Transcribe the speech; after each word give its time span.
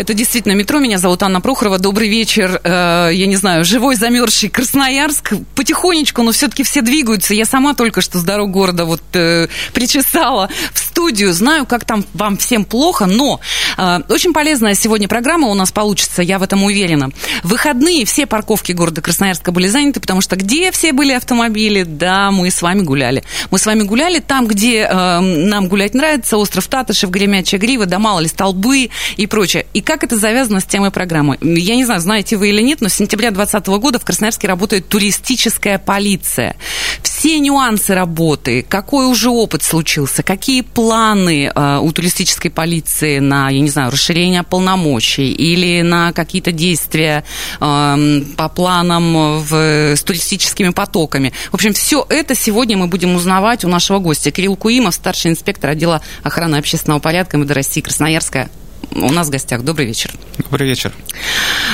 Это 0.00 0.14
действительно 0.14 0.52
метро. 0.52 0.78
Меня 0.78 0.96
зовут 0.96 1.22
Анна 1.22 1.42
Прохорова. 1.42 1.78
Добрый 1.78 2.08
вечер. 2.08 2.58
Э, 2.64 3.10
я 3.12 3.26
не 3.26 3.36
знаю, 3.36 3.66
живой, 3.66 3.96
замерзший 3.96 4.48
Красноярск. 4.48 5.34
Потихонечку, 5.54 6.22
но 6.22 6.32
все-таки 6.32 6.62
все 6.62 6.80
двигаются. 6.80 7.34
Я 7.34 7.44
сама 7.44 7.74
только 7.74 8.00
что 8.00 8.18
с 8.18 8.22
дорог 8.22 8.50
города 8.50 8.86
вот 8.86 9.02
э, 9.12 9.48
причесала 9.74 10.48
в 10.72 10.78
студию. 10.78 11.34
Знаю, 11.34 11.66
как 11.66 11.84
там 11.84 12.02
вам 12.14 12.38
всем 12.38 12.64
плохо, 12.64 13.04
но 13.04 13.40
э, 13.76 13.98
очень 14.08 14.32
полезная 14.32 14.74
сегодня 14.74 15.06
программа 15.06 15.48
у 15.48 15.54
нас 15.54 15.70
получится, 15.70 16.22
я 16.22 16.38
в 16.38 16.42
этом 16.42 16.64
уверена. 16.64 17.10
В 17.42 17.50
выходные 17.50 18.06
все 18.06 18.24
парковки 18.24 18.72
города 18.72 19.02
Красноярска 19.02 19.52
были 19.52 19.66
заняты, 19.66 20.00
потому 20.00 20.22
что 20.22 20.36
где 20.36 20.72
все 20.72 20.94
были 20.94 21.12
автомобили? 21.12 21.82
Да, 21.82 22.30
мы 22.30 22.50
с 22.50 22.62
вами 22.62 22.80
гуляли. 22.80 23.22
Мы 23.50 23.58
с 23.58 23.66
вами 23.66 23.82
гуляли 23.82 24.20
там, 24.20 24.46
где 24.46 24.88
нам 24.90 25.68
гулять 25.68 25.92
нравится, 25.92 26.38
остров 26.38 26.68
Татышев, 26.68 27.10
Гремячая 27.10 27.60
Грива, 27.60 27.84
да 27.84 27.98
мало 27.98 28.20
ли, 28.20 28.28
столбы 28.28 28.88
и 29.18 29.26
прочее. 29.26 29.66
И 29.74 29.82
как 29.90 30.04
это 30.04 30.16
завязано 30.16 30.60
с 30.60 30.66
темой 30.66 30.92
программы? 30.92 31.36
Я 31.40 31.74
не 31.74 31.84
знаю, 31.84 32.00
знаете 32.00 32.36
вы 32.36 32.50
или 32.50 32.62
нет, 32.62 32.80
но 32.80 32.88
с 32.88 32.94
сентября 32.94 33.32
2020 33.32 33.66
года 33.82 33.98
в 33.98 34.04
Красноярске 34.04 34.46
работает 34.46 34.88
туристическая 34.88 35.80
полиция. 35.80 36.54
Все 37.02 37.40
нюансы 37.40 37.92
работы, 37.92 38.62
какой 38.62 39.06
уже 39.06 39.30
опыт 39.30 39.64
случился, 39.64 40.22
какие 40.22 40.60
планы 40.60 41.50
э, 41.52 41.78
у 41.82 41.90
туристической 41.90 42.52
полиции 42.52 43.18
на, 43.18 43.50
я 43.50 43.58
не 43.58 43.68
знаю, 43.68 43.90
расширение 43.90 44.44
полномочий 44.44 45.32
или 45.32 45.82
на 45.82 46.12
какие-то 46.12 46.52
действия 46.52 47.24
э, 47.60 48.20
по 48.36 48.48
планам 48.48 49.40
в, 49.40 49.52
с 49.96 50.04
туристическими 50.04 50.68
потоками. 50.68 51.32
В 51.50 51.54
общем, 51.54 51.72
все 51.72 52.06
это 52.08 52.36
сегодня 52.36 52.76
мы 52.76 52.86
будем 52.86 53.16
узнавать 53.16 53.64
у 53.64 53.68
нашего 53.68 53.98
гостя. 53.98 54.30
Кирилл 54.30 54.54
Куимов, 54.54 54.94
старший 54.94 55.32
инспектор 55.32 55.70
отдела 55.70 56.00
охраны 56.22 56.54
общественного 56.54 57.00
порядка 57.00 57.38
МВД 57.38 57.50
России 57.50 57.80
Красноярская 57.80 58.48
у 58.92 59.12
нас 59.12 59.28
в 59.28 59.30
гостях. 59.30 59.62
Добрый 59.62 59.86
вечер. 59.86 60.12
Добрый 60.38 60.68
вечер. 60.68 60.92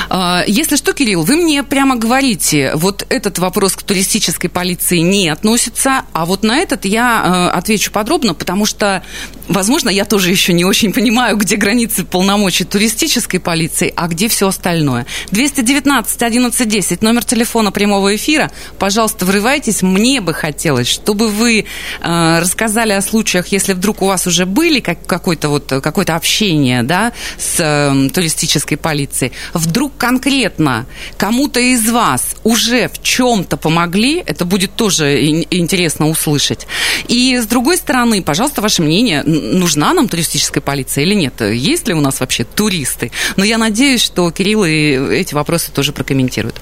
А, 0.09 0.43
если 0.47 0.75
что, 0.75 0.93
Кирилл, 0.93 1.23
вы 1.23 1.35
мне 1.35 1.63
прямо 1.63 1.95
говорите, 1.95 2.71
вот 2.75 3.05
этот 3.09 3.39
вопрос 3.39 3.75
к 3.75 3.83
туристической 3.83 4.49
полиции 4.49 4.99
не 4.99 5.29
относится, 5.29 6.03
а 6.13 6.25
вот 6.25 6.43
на 6.43 6.57
этот 6.57 6.85
я 6.85 7.49
э, 7.53 7.57
отвечу 7.57 7.91
подробно, 7.91 8.33
потому 8.33 8.65
что, 8.65 9.03
возможно, 9.47 9.89
я 9.89 10.05
тоже 10.05 10.31
еще 10.31 10.53
не 10.53 10.63
очень 10.63 10.93
понимаю, 10.93 11.37
где 11.37 11.55
границы 11.55 12.03
полномочий 12.05 12.63
туристической 12.63 13.39
полиции, 13.39 13.91
а 13.95 14.07
где 14.07 14.27
все 14.27 14.47
остальное. 14.47 15.05
219 15.31 16.21
11 16.21 16.69
10, 16.69 17.01
номер 17.01 17.23
телефона 17.25 17.71
прямого 17.71 18.15
эфира. 18.15 18.51
Пожалуйста, 18.79 19.25
врывайтесь. 19.25 19.81
Мне 19.81 20.21
бы 20.21 20.33
хотелось, 20.33 20.87
чтобы 20.87 21.29
вы 21.29 21.65
э, 22.01 22.39
рассказали 22.39 22.93
о 22.93 23.01
случаях, 23.01 23.47
если 23.47 23.73
вдруг 23.73 24.01
у 24.01 24.05
вас 24.05 24.27
уже 24.27 24.45
были 24.45 24.79
как, 24.79 25.05
какое-то 25.05 25.49
вот, 25.49 25.67
какое-то 25.67 26.15
общение, 26.15 26.83
да, 26.83 26.96
с 27.37 27.59
э, 27.59 28.09
туристической 28.09 28.77
полицией, 28.77 29.31
вдруг 29.53 29.97
конкретно 29.97 30.85
кому-то 31.17 31.59
из 31.59 31.89
вас 31.89 32.35
уже 32.43 32.87
в 32.87 33.01
чем-то 33.01 33.57
помогли, 33.57 34.23
это 34.25 34.45
будет 34.45 34.75
тоже 34.75 35.25
интересно 35.51 36.09
услышать. 36.09 36.67
И 37.07 37.37
с 37.37 37.45
другой 37.45 37.77
стороны, 37.77 38.21
пожалуйста, 38.21 38.61
ваше 38.61 38.81
мнение, 38.81 39.23
нужна 39.23 39.93
нам 39.93 40.07
туристическая 40.07 40.61
полиция 40.61 41.03
или 41.03 41.13
нет? 41.13 41.41
Есть 41.41 41.87
ли 41.87 41.93
у 41.93 42.01
нас 42.01 42.19
вообще 42.19 42.43
туристы? 42.43 43.11
Но 43.35 43.43
я 43.43 43.57
надеюсь, 43.57 44.01
что 44.03 44.29
Кирилл 44.31 44.65
и 44.65 45.17
эти 45.17 45.33
вопросы 45.33 45.71
тоже 45.71 45.93
прокомментирует. 45.93 46.55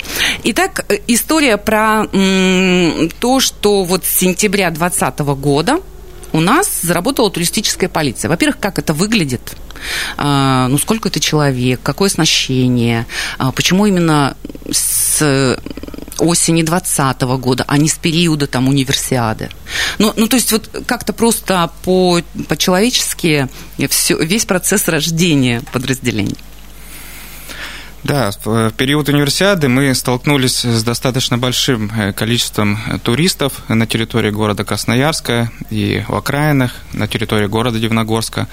Итак, 0.43 0.85
история 1.07 1.57
про 1.57 2.05
то, 3.19 3.39
что 3.39 3.83
вот 3.83 4.05
с 4.05 4.09
сентября 4.09 4.69
2020 4.69 5.19
года 5.39 5.79
у 6.33 6.41
нас 6.41 6.81
заработала 6.81 7.31
туристическая 7.31 7.89
полиция. 7.89 8.29
Во-первых, 8.29 8.59
как 8.59 8.79
это 8.79 8.93
выглядит? 8.93 9.55
А, 10.17 10.67
ну, 10.67 10.77
сколько 10.77 11.09
это 11.09 11.19
человек, 11.19 11.79
какое 11.83 12.09
оснащение, 12.09 13.05
а, 13.37 13.51
почему 13.51 13.85
именно 13.85 14.35
с 14.71 15.57
осени 16.17 16.61
2020 16.61 17.21
года, 17.39 17.65
а 17.67 17.77
не 17.77 17.89
с 17.89 17.95
периода 17.95 18.47
там 18.47 18.67
универсиады. 18.67 19.49
Ну, 19.99 20.13
ну 20.15 20.27
то 20.27 20.35
есть 20.37 20.51
вот 20.51 20.69
как-то 20.87 21.13
просто 21.13 21.69
по, 21.83 22.21
по-человечески 22.47 23.49
все, 23.89 24.17
весь 24.17 24.45
процесс 24.45 24.87
рождения 24.87 25.61
подразделений. 25.71 26.37
Да, 28.05 28.29
в 28.43 28.69
период 28.73 29.09
универсиады 29.09 29.67
мы 29.67 29.91
столкнулись 29.95 30.63
с 30.63 30.83
достаточно 30.83 31.39
большим 31.39 31.91
э, 31.97 32.13
количеством 32.13 32.77
туристов 33.01 33.63
на 33.67 33.87
территории 33.87 34.29
города 34.29 34.63
Красноярска 34.63 35.49
и 35.71 36.03
в 36.07 36.13
окраинах, 36.13 36.75
на 36.93 37.07
территории 37.07 37.47
города 37.47 37.79
Дивногорска. 37.79 38.47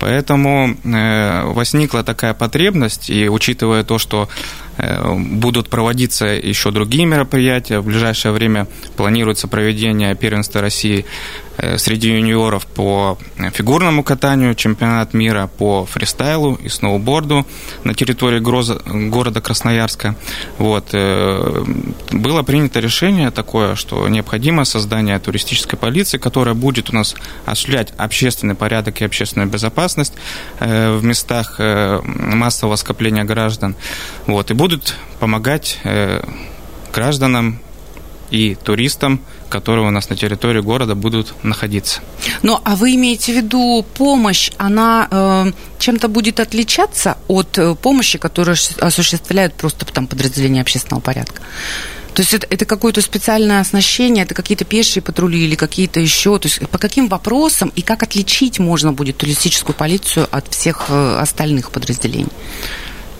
Поэтому 0.00 0.76
э, 0.82 1.44
возникла 1.44 2.02
такая 2.02 2.34
потребность, 2.34 3.08
и 3.08 3.28
учитывая 3.28 3.84
то, 3.84 3.98
что 3.98 4.28
Э, 4.28 4.65
будут 4.78 5.68
проводиться 5.70 6.26
еще 6.26 6.70
другие 6.70 7.06
мероприятия. 7.06 7.80
В 7.80 7.86
ближайшее 7.86 8.32
время 8.32 8.66
планируется 8.96 9.48
проведение 9.48 10.14
первенства 10.14 10.60
России 10.60 11.06
э, 11.56 11.78
среди 11.78 12.10
юниоров 12.10 12.66
по 12.66 13.18
фигурному 13.52 14.02
катанию, 14.02 14.54
чемпионат 14.54 15.14
мира 15.14 15.48
по 15.58 15.86
фристайлу 15.86 16.54
и 16.56 16.68
сноуборду 16.68 17.46
на 17.84 17.94
территории 17.94 18.38
города 18.38 19.40
Красноярска. 19.40 20.14
Вот. 20.58 20.88
Э, 20.92 21.64
было 22.12 22.42
принято 22.42 22.80
решение 22.80 23.30
такое, 23.30 23.76
что 23.76 24.06
необходимо 24.08 24.64
создание 24.64 25.18
туристической 25.18 25.78
полиции, 25.78 26.18
которая 26.18 26.54
будет 26.54 26.90
у 26.90 26.94
нас 26.94 27.14
осуществлять 27.46 27.92
общественный 27.96 28.54
порядок 28.54 29.00
и 29.00 29.04
общественную 29.04 29.48
безопасность 29.48 30.12
в 30.60 31.02
местах 31.02 31.58
массового 31.58 32.76
скопления 32.76 33.24
граждан. 33.24 33.74
Вот. 34.26 34.50
И 34.50 34.54
будут 34.54 34.65
помогать 35.20 35.78
э, 35.84 36.22
гражданам 36.92 37.58
и 38.30 38.54
туристам, 38.54 39.20
которые 39.48 39.86
у 39.86 39.90
нас 39.90 40.10
на 40.10 40.16
территории 40.16 40.60
города 40.60 40.94
будут 40.94 41.34
находиться. 41.44 42.00
Ну, 42.42 42.60
а 42.64 42.76
вы 42.76 42.94
имеете 42.94 43.32
в 43.32 43.36
виду 43.36 43.84
помощь, 43.94 44.50
она 44.58 45.08
э, 45.10 45.52
чем-то 45.78 46.08
будет 46.08 46.40
отличаться 46.40 47.16
от 47.28 47.58
э, 47.58 47.74
помощи, 47.74 48.18
которую 48.18 48.56
осуществляют 48.80 49.54
просто 49.54 49.86
там 49.86 50.06
подразделения 50.06 50.60
общественного 50.60 51.00
порядка? 51.00 51.42
То 52.14 52.22
есть 52.22 52.32
это, 52.32 52.46
это 52.48 52.64
какое-то 52.64 53.02
специальное 53.02 53.60
оснащение, 53.60 54.24
это 54.24 54.34
какие-то 54.34 54.64
пешие 54.64 55.02
патрули 55.02 55.38
или 55.44 55.54
какие-то 55.54 56.00
еще? 56.00 56.38
То 56.38 56.48
есть 56.48 56.66
по 56.70 56.78
каким 56.78 57.08
вопросам 57.08 57.70
и 57.76 57.82
как 57.82 58.02
отличить 58.02 58.58
можно 58.58 58.92
будет 58.92 59.18
туристическую 59.18 59.76
полицию 59.76 60.26
от 60.30 60.48
всех 60.48 60.86
э, 60.88 61.18
остальных 61.20 61.70
подразделений? 61.70 62.32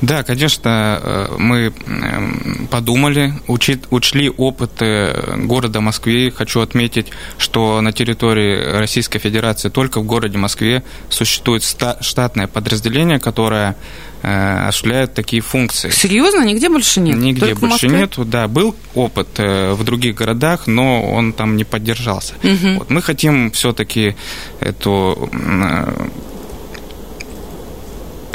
Да, 0.01 0.23
конечно, 0.23 1.01
э, 1.03 1.35
мы 1.39 1.73
подумали, 2.71 3.35
учли 3.49 4.31
опыт 4.31 4.83
города 5.37 5.81
Москвы. 5.81 6.33
Хочу 6.35 6.61
отметить, 6.61 7.07
что 7.39 7.81
на 7.81 7.93
территории 7.93 8.79
Российской 8.79 9.19
Федерации 9.19 9.69
только 9.69 10.01
в 10.01 10.05
городе 10.05 10.39
Москве 10.39 10.83
существует 11.09 11.63
штатное 12.01 12.47
подразделение, 12.47 13.19
которое 13.19 13.77
э, 14.23 14.69
осуществляет 14.69 15.15
такие 15.15 15.43
функции. 15.43 15.91
Серьезно? 15.91 16.45
Нигде 16.45 16.69
больше 16.69 17.01
нет? 17.01 17.17
Нигде 17.17 17.41
Только 17.41 17.61
больше 17.61 17.89
нет. 17.89 18.15
Да, 18.17 18.49
был 18.49 18.75
опыт 18.95 19.29
э, 19.39 19.73
в 19.73 19.85
других 19.85 20.15
городах, 20.15 20.67
но 20.67 21.03
он 21.03 21.33
там 21.33 21.57
не 21.57 21.65
поддержался. 21.65 22.35
Угу. 22.43 22.79
Вот, 22.79 22.91
мы 22.91 23.03
хотим 23.03 23.51
все-таки 23.51 24.17
эту 24.61 25.31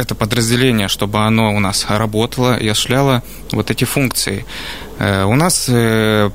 это 0.02 0.16
подразделение, 0.16 0.88
чтобы 0.88 1.20
оно 1.20 1.56
у 1.56 1.60
нас 1.60 1.86
работало 1.90 2.58
и 2.58 2.68
осуществляло 2.68 3.24
вот 3.52 3.72
эти 3.72 3.86
функции. 3.86 4.46
Э, 5.02 5.24
у 5.26 5.36
нас 5.36 5.66
э, 5.68 6.30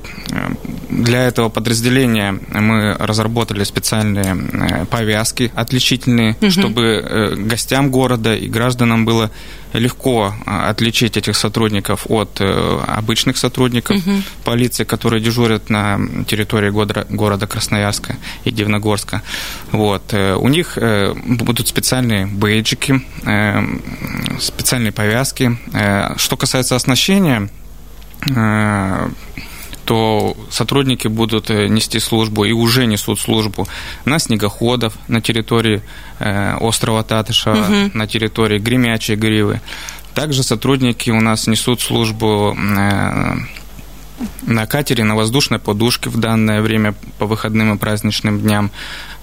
для 0.89 1.23
этого 1.23 1.47
подразделения 1.47 2.37
мы 2.51 2.93
разработали 2.99 3.63
специальные 3.63 4.35
э, 4.35 4.85
повязки 4.85 5.51
отличительные, 5.55 6.35
угу. 6.41 6.51
чтобы 6.51 7.35
гостям 7.37 7.91
города 7.91 8.35
и 8.35 8.49
гражданам 8.49 9.05
было 9.05 9.31
легко 9.73 10.33
отличить 10.45 11.17
этих 11.17 11.35
сотрудников 11.35 12.05
от 12.09 12.41
обычных 12.41 13.37
сотрудников 13.37 13.97
угу. 13.97 14.21
полиции, 14.43 14.83
которые 14.83 15.21
дежурят 15.21 15.69
на 15.69 15.99
территории 16.27 16.69
города 16.69 17.47
Красноярска 17.47 18.17
и 18.43 18.51
Дивногорска. 18.51 19.21
Вот. 19.71 20.13
У 20.13 20.47
них 20.47 20.77
будут 21.25 21.67
специальные 21.67 22.27
бейджики, 22.27 23.01
специальные 24.39 24.93
повязки. 24.93 25.57
Что 26.17 26.37
касается 26.37 26.75
оснащения, 26.75 27.49
то 29.87 30.35
сотрудники 30.49 31.07
будут 31.07 31.49
э, 31.49 31.67
нести 31.69 31.99
службу 31.99 32.43
и 32.43 32.51
уже 32.51 32.85
несут 32.85 33.21
службу 33.21 33.67
на 34.03 34.19
снегоходов 34.19 34.93
на 35.07 35.21
территории 35.21 35.81
э, 36.19 36.55
острова 36.59 37.03
Татышева, 37.03 37.55
угу. 37.55 37.91
на 37.97 38.05
территории 38.05 38.59
Гремячей 38.59 39.15
Гривы. 39.15 39.61
Также 40.13 40.43
сотрудники 40.43 41.09
у 41.09 41.21
нас 41.21 41.47
несут 41.47 41.79
службу 41.79 42.53
э, 42.53 43.35
на 44.41 44.65
катере, 44.65 45.05
на 45.05 45.15
воздушной 45.15 45.59
подушке 45.59 46.09
в 46.09 46.17
данное 46.17 46.61
время 46.61 46.93
по 47.17 47.25
выходным 47.25 47.73
и 47.73 47.77
праздничным 47.77 48.41
дням. 48.41 48.71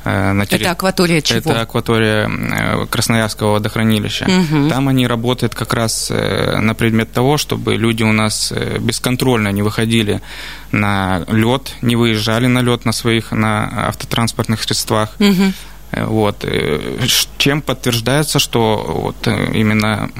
Э, 0.04 0.32
на 0.32 0.46
терри... 0.46 0.62
Это 0.62 0.72
акватория 0.72 1.22
чего? 1.22 1.38
Это 1.38 1.62
акватория 1.62 2.28
э, 2.28 2.86
Красноярского 2.86 3.52
водохранилища. 3.52 4.26
Угу. 4.26 4.68
Там 4.68 4.88
они 4.88 5.06
работают 5.06 5.54
как 5.54 5.72
раз 5.72 6.08
э, 6.10 6.58
на 6.60 6.74
предмет 6.74 7.12
того, 7.12 7.38
чтобы 7.38 7.76
люди 7.76 8.02
у 8.02 8.12
нас 8.12 8.52
бесконтрольно 8.80 9.48
не 9.48 9.62
выходили 9.62 10.20
на 10.72 11.24
лед, 11.28 11.74
не 11.80 11.96
выезжали 11.96 12.46
на 12.46 12.60
лед 12.60 12.84
на 12.84 12.92
своих 12.92 13.32
на 13.32 13.88
автотранспортных 13.88 14.62
средствах. 14.62 15.16
Угу. 15.18 15.52
Вот. 16.06 16.44
Чем 17.38 17.62
подтверждается, 17.62 18.40
что 18.40 19.12
вот 19.14 19.28
именно 19.54 20.10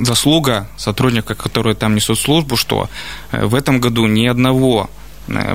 заслуга 0.00 0.68
сотрудника, 0.78 1.34
которые 1.34 1.74
там 1.74 1.94
несут 1.94 2.18
службу, 2.18 2.56
что 2.56 2.88
в 3.30 3.54
этом 3.54 3.78
году 3.78 4.06
ни 4.06 4.26
одного 4.26 4.88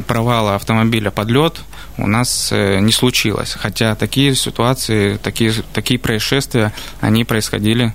провала 0.07 0.55
автомобиля 0.55 1.11
под 1.11 1.29
лед 1.29 1.61
у 1.97 2.07
нас 2.07 2.49
э, 2.51 2.79
не 2.79 2.91
случилось. 2.91 3.53
Хотя 3.59 3.95
такие 3.95 4.35
ситуации, 4.35 5.17
такие, 5.17 5.53
такие 5.73 5.99
происшествия, 5.99 6.73
они 7.01 7.25
происходили 7.25 7.93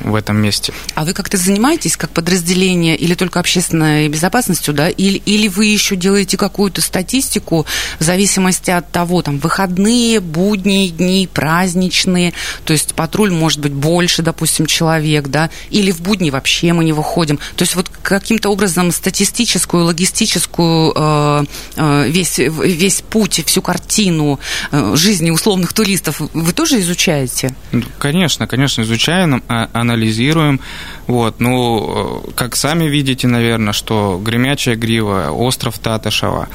в 0.00 0.14
этом 0.14 0.36
месте. 0.36 0.72
А 0.94 1.04
вы 1.04 1.12
как-то 1.12 1.36
занимаетесь 1.36 1.96
как 1.96 2.10
подразделение 2.10 2.96
или 2.96 3.14
только 3.14 3.40
общественной 3.40 4.08
безопасностью, 4.08 4.74
да? 4.74 4.88
Или, 4.88 5.18
или 5.18 5.48
вы 5.48 5.66
еще 5.66 5.96
делаете 5.96 6.36
какую-то 6.36 6.80
статистику 6.80 7.66
в 7.98 8.04
зависимости 8.04 8.70
от 8.70 8.90
того, 8.90 9.22
там, 9.22 9.38
выходные, 9.38 10.20
будние 10.20 10.90
дни, 10.90 11.28
праздничные, 11.32 12.32
то 12.64 12.72
есть 12.72 12.94
патруль 12.94 13.30
может 13.30 13.60
быть 13.60 13.72
больше, 13.72 14.22
допустим, 14.22 14.66
человек, 14.66 15.28
да? 15.28 15.50
Или 15.70 15.90
в 15.90 16.00
будни 16.00 16.30
вообще 16.30 16.72
мы 16.72 16.84
не 16.84 16.92
выходим. 16.92 17.38
То 17.56 17.62
есть 17.62 17.74
вот 17.74 17.90
каким-то 18.02 18.50
образом 18.50 18.92
статистическую, 18.92 19.84
логистическую 19.84 20.92
э, 20.94 21.44
э, 21.76 22.08
весь, 22.08 22.38
весь 22.38 23.02
путь, 23.02 23.44
всю 23.46 23.62
картину 23.62 24.40
э, 24.70 24.94
жизни 24.96 25.30
условных 25.30 25.72
туристов 25.72 26.20
вы 26.32 26.52
тоже 26.52 26.80
изучаете? 26.80 27.54
Конечно, 27.98 28.46
конечно, 28.46 28.82
изучаю 28.82 28.95
изучаем, 28.96 29.42
а, 29.48 29.68
анализируем. 29.72 30.60
Вот, 31.06 31.40
ну, 31.40 32.24
как 32.34 32.56
сами 32.56 32.84
видите, 32.84 33.28
наверное, 33.28 33.72
что 33.72 34.20
Гремячая 34.22 34.76
Грива, 34.76 35.30
остров 35.30 35.78
Татышева, 35.78 36.48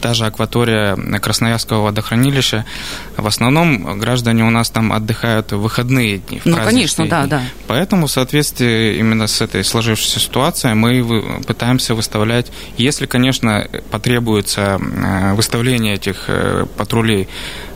та 0.00 0.14
же 0.14 0.26
акватория 0.26 0.96
Красноярского 1.20 1.82
водохранилища, 1.82 2.64
в 3.16 3.26
основном 3.26 3.98
граждане 3.98 4.44
у 4.44 4.50
нас 4.50 4.70
там 4.70 4.92
отдыхают 4.92 5.52
в 5.52 5.58
выходные 5.58 6.18
дни. 6.18 6.40
В 6.40 6.46
ну, 6.46 6.56
конечно, 6.56 7.06
да, 7.06 7.26
да. 7.26 7.42
Поэтому 7.66 8.06
в 8.06 8.10
соответствии 8.10 8.98
именно 8.98 9.26
с 9.26 9.40
этой 9.40 9.64
сложившейся 9.64 10.20
ситуацией 10.20 10.74
мы 10.74 11.42
пытаемся 11.46 11.94
выставлять, 11.94 12.52
если, 12.76 13.06
конечно, 13.06 13.66
потребуется 13.90 14.78
э, 14.80 15.34
выставление 15.34 15.94
этих 15.94 16.24
э, 16.28 16.66
патрулей 16.76 17.28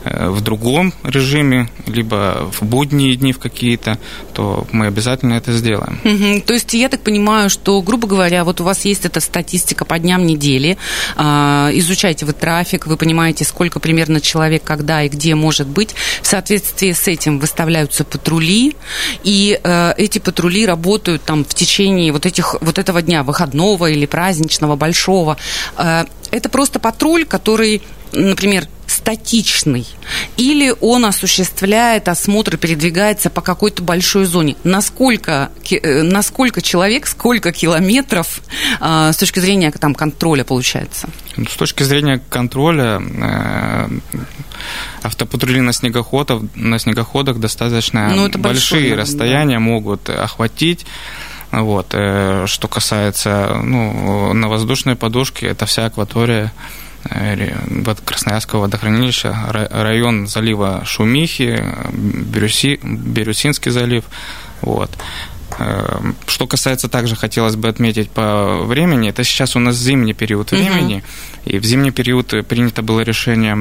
Э, 0.05 0.29
в 0.29 0.41
другом 0.41 0.93
режиме, 1.03 1.69
либо 1.85 2.49
в 2.51 2.63
будние 2.63 3.15
дни 3.15 3.33
в 3.33 3.39
какие-то, 3.39 3.97
то 4.33 4.65
мы 4.71 4.87
обязательно 4.87 5.33
это 5.33 5.51
сделаем. 5.51 5.99
Угу. 6.03 6.41
То 6.45 6.53
есть 6.53 6.73
я 6.73 6.87
так 6.87 7.01
понимаю, 7.01 7.49
что, 7.49 7.81
грубо 7.81 8.07
говоря, 8.07 8.45
вот 8.45 8.61
у 8.61 8.63
вас 8.63 8.85
есть 8.85 9.05
эта 9.05 9.19
статистика 9.19 9.83
по 9.83 9.99
дням 9.99 10.25
недели, 10.25 10.77
а, 11.17 11.69
изучаете 11.99 12.25
вы 12.25 12.31
трафик, 12.33 12.87
вы 12.87 12.95
понимаете, 12.95 13.43
сколько 13.43 13.79
примерно 13.81 14.21
человек, 14.21 14.63
когда 14.63 15.03
и 15.03 15.09
где 15.09 15.35
может 15.35 15.67
быть. 15.67 15.95
В 16.21 16.27
соответствии 16.27 16.93
с 16.93 17.07
этим 17.09 17.39
выставляются 17.39 18.05
патрули, 18.05 18.75
и 19.23 19.59
э, 19.61 19.93
эти 19.97 20.19
патрули 20.19 20.65
работают 20.65 21.23
там 21.23 21.43
в 21.43 21.53
течение 21.53 22.13
вот, 22.13 22.25
этих, 22.25 22.55
вот 22.61 22.79
этого 22.79 23.01
дня, 23.01 23.23
выходного 23.23 23.89
или 23.89 24.05
праздничного, 24.05 24.77
большого. 24.77 25.37
Э, 25.77 26.05
это 26.31 26.47
просто 26.47 26.79
патруль, 26.79 27.25
который, 27.25 27.81
например, 28.13 28.67
статичный, 28.99 29.87
или 30.35 30.75
он 30.81 31.05
осуществляет 31.05 32.09
осмотр 32.09 32.55
и 32.55 32.57
передвигается 32.57 33.29
по 33.29 33.39
какой-то 33.41 33.81
большой 33.81 34.25
зоне. 34.25 34.57
Насколько, 34.65 35.51
э, 35.71 36.03
насколько 36.03 36.61
человек, 36.61 37.07
сколько 37.07 37.53
километров 37.53 38.41
э, 38.81 39.11
с 39.13 39.17
точки 39.17 39.39
зрения 39.39 39.71
там, 39.71 39.95
контроля 39.95 40.43
получается? 40.43 41.09
С 41.37 41.55
точки 41.55 41.83
зрения 41.83 42.21
контроля 42.29 43.01
э, 43.01 43.89
автопатрули 45.03 45.61
на 45.61 45.71
снегоходах, 45.71 46.41
на 46.55 46.77
снегоходах 46.77 47.39
достаточно 47.39 48.09
ну, 48.09 48.29
большие 48.29 48.41
большой, 48.41 48.93
расстояния 48.95 49.55
да. 49.55 49.61
могут 49.61 50.09
охватить. 50.09 50.85
Вот. 51.51 51.87
Что 51.87 52.67
касается 52.69 53.59
ну, 53.63 54.33
на 54.33 54.49
воздушной 54.49 54.95
подушке, 54.95 55.47
это 55.47 55.65
вся 55.65 55.85
акватория 55.85 56.51
Красноярского 58.05 58.61
водохранилища, 58.61 59.35
район 59.49 60.27
залива 60.27 60.83
Шумихи, 60.85 61.63
Бирюси, 61.93 62.79
Бирюсинский 62.83 63.71
залив. 63.71 64.03
Вот. 64.61 64.91
Эм, 65.57 66.15
что 66.27 66.47
касается 66.47 66.87
также, 66.87 67.15
хотелось 67.15 67.55
бы 67.55 67.67
отметить 67.67 68.09
по 68.09 68.61
времени, 68.63 69.09
это 69.09 69.23
сейчас 69.23 69.55
у 69.55 69.59
нас 69.59 69.75
зимний 69.75 70.13
период 70.13 70.51
времени, 70.51 70.97
угу. 70.97 71.51
и 71.51 71.59
в 71.59 71.65
зимний 71.65 71.91
период 71.91 72.33
принято 72.47 72.81
было 72.81 73.01
решение 73.01 73.53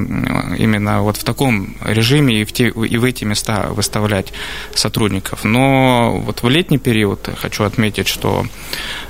именно 0.58 1.02
вот 1.02 1.16
в 1.16 1.24
таком 1.24 1.76
режиме 1.84 2.42
и 2.42 2.44
в, 2.44 2.52
те, 2.52 2.68
и 2.68 2.96
в 2.98 3.04
эти 3.04 3.24
места 3.24 3.68
выставлять 3.70 4.32
сотрудников. 4.74 5.44
Но 5.44 6.20
вот 6.24 6.42
в 6.42 6.48
летний 6.48 6.78
период 6.78 7.28
хочу 7.40 7.64
отметить, 7.64 8.06
что 8.06 8.46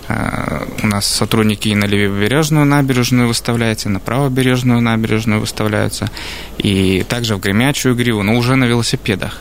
э, 0.09 0.67
у 0.83 0.87
нас 0.87 1.07
сотрудники 1.07 1.69
и 1.69 1.75
на 1.75 1.85
левобережную 1.85 2.65
набережную 2.65 3.29
выставляются, 3.29 3.89
и 3.89 3.93
на 3.93 4.01
правобережную 4.01 4.81
набережную 4.81 5.41
выставляются, 5.41 6.11
и 6.59 7.05
также 7.09 7.37
в 7.37 7.41
Гремячую 7.41 7.97
гриву, 7.97 8.23
но 8.23 8.37
уже 8.37 8.57
на 8.57 8.65
велосипедах 8.65 9.41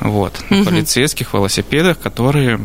вот, 0.00 0.40
угу. 0.50 0.64
полицейских 0.64 1.32
велосипедах, 1.34 1.98
которые 1.98 2.60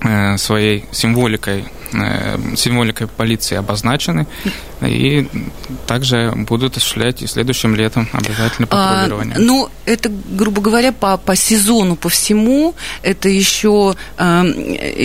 э, 0.00 0.36
своей 0.36 0.84
символикой 0.92 1.64
э, 1.92 2.38
символикой 2.56 3.06
полиции 3.06 3.56
обозначены 3.56 4.26
и 4.80 5.28
также 5.86 6.32
будут 6.34 6.76
осуществлять 6.76 7.22
и 7.22 7.26
следующим 7.26 7.74
летом 7.74 8.08
обязательно 8.12 8.68
а, 8.70 9.04
патрулирование. 9.04 9.36
А, 9.36 9.40
ну, 9.40 9.68
это, 9.84 10.08
грубо 10.08 10.62
говоря, 10.62 10.92
по, 10.92 11.16
по 11.16 11.36
сезону, 11.36 11.96
по 11.96 12.08
всему, 12.08 12.74
это 13.02 13.28
еще 13.28 13.94
э, 14.16 14.24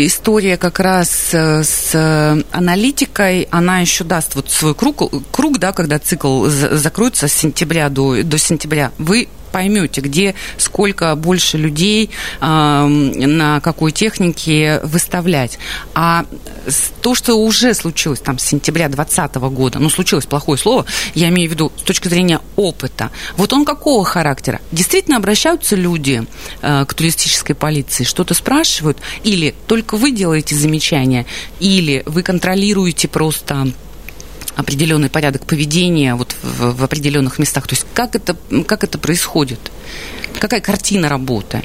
история 0.05 0.57
как 0.57 0.79
раз 0.79 1.29
э, 1.33 1.63
с 1.63 2.43
аналитикой, 2.51 3.47
она 3.51 3.79
еще 3.79 4.03
даст 4.03 4.35
вот 4.35 4.49
свой 4.49 4.75
круг, 4.75 5.11
круг 5.31 5.59
да, 5.59 5.73
когда 5.73 5.99
цикл 5.99 6.47
закроется 6.47 7.27
с 7.27 7.33
сентября 7.33 7.89
до, 7.89 8.23
до 8.23 8.37
сентября. 8.37 8.91
Вы 8.97 9.27
поймете, 9.55 10.01
где 10.01 10.35
сколько 10.57 11.15
больше 11.15 11.57
людей 11.57 12.09
э, 12.41 12.85
на 12.85 13.61
какой 13.61 13.93
технике 13.93 14.81
выставлять. 14.83 15.59
А 15.93 16.25
то, 17.01 17.15
что 17.15 17.35
уже 17.35 17.73
случилось 17.73 18.19
там 18.19 18.37
с 18.37 18.43
сентября 18.43 18.89
2020 18.89 19.35
года, 19.35 19.79
ну, 19.79 19.89
случилось 19.89 20.25
плохое 20.25 20.57
слово, 20.57 20.85
я 21.13 21.29
имею 21.29 21.49
в 21.49 21.53
виду 21.53 21.71
с 21.77 21.83
точки 21.83 22.09
зрения 22.09 22.41
опыта, 22.57 23.11
вот 23.37 23.53
он 23.53 23.63
какого 23.63 24.03
характера? 24.03 24.59
Действительно 24.73 25.15
обращаются 25.15 25.77
люди 25.77 26.27
э, 26.61 26.85
к 26.85 26.93
туристической 26.93 27.55
полиции, 27.55 28.03
что-то 28.03 28.33
спрашивают, 28.33 28.97
или 29.23 29.55
только 29.67 29.95
вы 29.95 30.11
делаете 30.11 30.53
замечания, 30.55 31.25
или 31.61 32.03
вы 32.05 32.23
контролируете 32.23 33.07
просто 33.07 33.71
определенный 34.55 35.09
порядок 35.09 35.45
поведения 35.45 36.15
вот 36.15 36.35
в, 36.41 36.77
в 36.77 36.83
определенных 36.83 37.39
местах. 37.39 37.67
То 37.67 37.75
есть 37.75 37.85
как 37.93 38.15
это, 38.15 38.35
как 38.65 38.83
это 38.83 38.97
происходит? 38.97 39.59
Какая 40.39 40.61
картина 40.61 41.09
работы? 41.09 41.61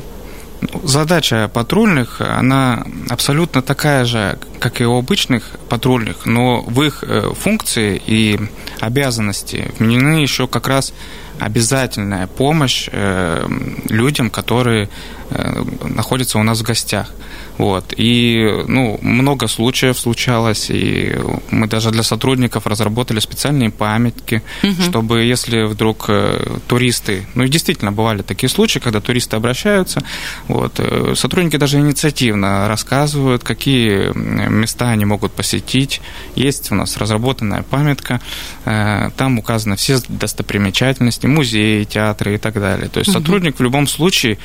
Ну, 0.60 0.86
задача 0.86 1.48
патрульных, 1.52 2.20
она 2.20 2.84
абсолютно 3.08 3.62
такая 3.62 4.04
же, 4.04 4.38
как 4.58 4.80
и 4.80 4.84
у 4.84 4.98
обычных 4.98 5.56
патрульных, 5.70 6.26
но 6.26 6.60
в 6.60 6.82
их 6.82 7.02
э, 7.02 7.32
функции 7.32 8.00
и 8.06 8.38
обязанности 8.78 9.72
вменены 9.78 10.20
еще 10.20 10.46
как 10.46 10.68
раз 10.68 10.92
обязательная 11.38 12.26
помощь 12.26 12.88
э, 12.92 13.48
людям, 13.88 14.28
которые 14.28 14.90
э, 15.30 15.64
находятся 15.84 16.38
у 16.38 16.42
нас 16.42 16.60
в 16.60 16.62
гостях. 16.62 17.12
Вот. 17.58 17.92
И 17.96 18.64
ну, 18.68 18.98
много 19.02 19.46
случаев 19.46 19.98
случалось, 19.98 20.70
и 20.70 21.14
мы 21.50 21.66
даже 21.66 21.90
для 21.90 22.02
сотрудников 22.02 22.66
разработали 22.66 23.20
специальные 23.20 23.70
памятки, 23.70 24.42
угу. 24.62 24.82
чтобы 24.82 25.22
если 25.24 25.64
вдруг 25.64 26.06
э, 26.08 26.58
туристы, 26.68 27.26
ну 27.34 27.44
и 27.44 27.48
действительно 27.48 27.92
бывали 27.92 28.22
такие 28.22 28.48
случаи, 28.48 28.78
когда 28.78 29.00
туристы 29.00 29.36
обращаются, 29.36 30.02
вот, 30.48 30.74
э, 30.78 31.14
сотрудники 31.16 31.56
даже 31.56 31.78
инициативно 31.78 32.66
рассказывают, 32.66 33.44
какие 33.44 34.10
места 34.16 34.88
они 34.88 35.04
могут 35.04 35.32
посетить. 35.32 36.00
Есть 36.34 36.72
у 36.72 36.74
нас 36.74 36.96
разработанная 36.96 37.62
памятка, 37.62 38.20
там 38.64 39.38
указаны 39.38 39.76
все 39.76 40.00
достопримечательности, 40.08 41.26
музеи, 41.26 41.84
театры 41.84 42.36
и 42.36 42.38
так 42.38 42.54
далее. 42.54 42.88
То 42.88 43.00
есть 43.00 43.10
угу. 43.10 43.18
сотрудник 43.18 43.58
в 43.58 43.62
любом 43.62 43.86
случае 43.86 44.38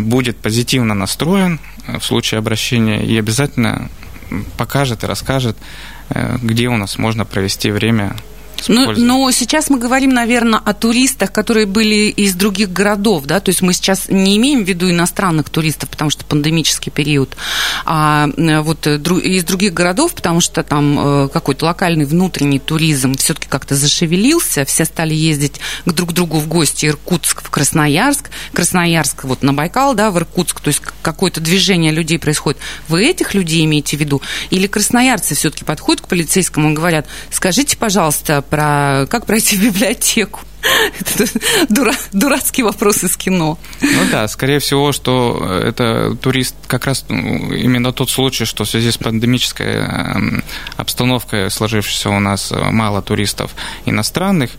будет 0.00 0.36
позитивно 0.36 0.94
настроен 0.94 1.60
э, 1.86 1.98
в 1.98 2.04
случае 2.04 2.38
обращения 2.38 3.04
и 3.04 3.18
обязательно 3.18 3.90
покажет 4.56 5.04
и 5.04 5.06
расскажет, 5.06 5.56
э, 6.10 6.36
где 6.42 6.68
у 6.68 6.76
нас 6.76 6.98
можно 6.98 7.24
провести 7.24 7.70
время 7.70 8.16
но, 8.68 8.92
но 8.92 9.30
сейчас 9.30 9.70
мы 9.70 9.78
говорим, 9.78 10.10
наверное, 10.10 10.60
о 10.64 10.74
туристах, 10.74 11.32
которые 11.32 11.66
были 11.66 12.10
из 12.10 12.34
других 12.34 12.72
городов, 12.72 13.24
да, 13.24 13.40
то 13.40 13.50
есть 13.50 13.62
мы 13.62 13.72
сейчас 13.72 14.08
не 14.08 14.36
имеем 14.36 14.64
в 14.64 14.68
виду 14.68 14.90
иностранных 14.90 15.50
туристов, 15.50 15.88
потому 15.90 16.10
что 16.10 16.24
пандемический 16.24 16.92
период, 16.92 17.36
а 17.84 18.28
э, 18.36 18.60
вот 18.60 18.86
э, 18.86 18.96
из 18.96 19.44
других 19.44 19.74
городов, 19.74 20.14
потому 20.14 20.40
что 20.40 20.62
там 20.62 21.24
э, 21.24 21.28
какой-то 21.28 21.66
локальный 21.66 22.04
внутренний 22.04 22.58
туризм 22.58 23.14
все-таки 23.14 23.48
как-то 23.48 23.74
зашевелился, 23.74 24.64
все 24.64 24.84
стали 24.84 25.14
ездить 25.14 25.60
к 25.84 25.92
друг 25.92 26.12
другу 26.12 26.38
в 26.38 26.48
гости. 26.48 26.86
Иркутск, 26.86 27.42
в 27.42 27.50
Красноярск, 27.50 28.30
Красноярск 28.52 29.24
вот 29.24 29.42
на 29.42 29.52
Байкал, 29.52 29.94
да, 29.94 30.10
в 30.10 30.18
Иркутск, 30.18 30.60
то 30.60 30.68
есть 30.68 30.82
какое-то 31.02 31.40
движение 31.40 31.92
людей 31.92 32.18
происходит. 32.18 32.60
Вы 32.88 33.06
этих 33.06 33.34
людей 33.34 33.64
имеете 33.64 33.96
в 33.96 34.00
виду? 34.00 34.22
Или 34.50 34.66
красноярцы 34.66 35.34
все-таки 35.34 35.64
подходят 35.64 36.02
к 36.02 36.08
полицейскому 36.08 36.70
и 36.70 36.74
говорят, 36.74 37.06
скажите, 37.30 37.76
пожалуйста, 37.76 38.42
про 38.54 39.06
как 39.08 39.26
пройти 39.26 39.56
библиотеку. 39.56 40.40
Это 41.00 41.28
дура, 41.68 41.92
дурацкий 42.12 42.62
вопрос 42.62 43.02
из 43.02 43.16
кино. 43.16 43.58
Ну 43.80 44.00
да, 44.12 44.28
скорее 44.28 44.60
всего, 44.60 44.92
что 44.92 45.44
это 45.62 46.16
турист 46.22 46.54
как 46.68 46.86
раз 46.86 47.04
ну, 47.08 47.52
именно 47.52 47.92
тот 47.92 48.10
случай, 48.10 48.44
что 48.44 48.64
в 48.64 48.68
связи 48.68 48.92
с 48.92 48.96
пандемической 48.96 49.74
эм, 49.76 50.44
обстановкой 50.76 51.50
сложившейся 51.50 52.10
у 52.10 52.20
нас 52.20 52.52
э, 52.52 52.70
мало 52.70 53.02
туристов 53.02 53.50
иностранных, 53.86 54.52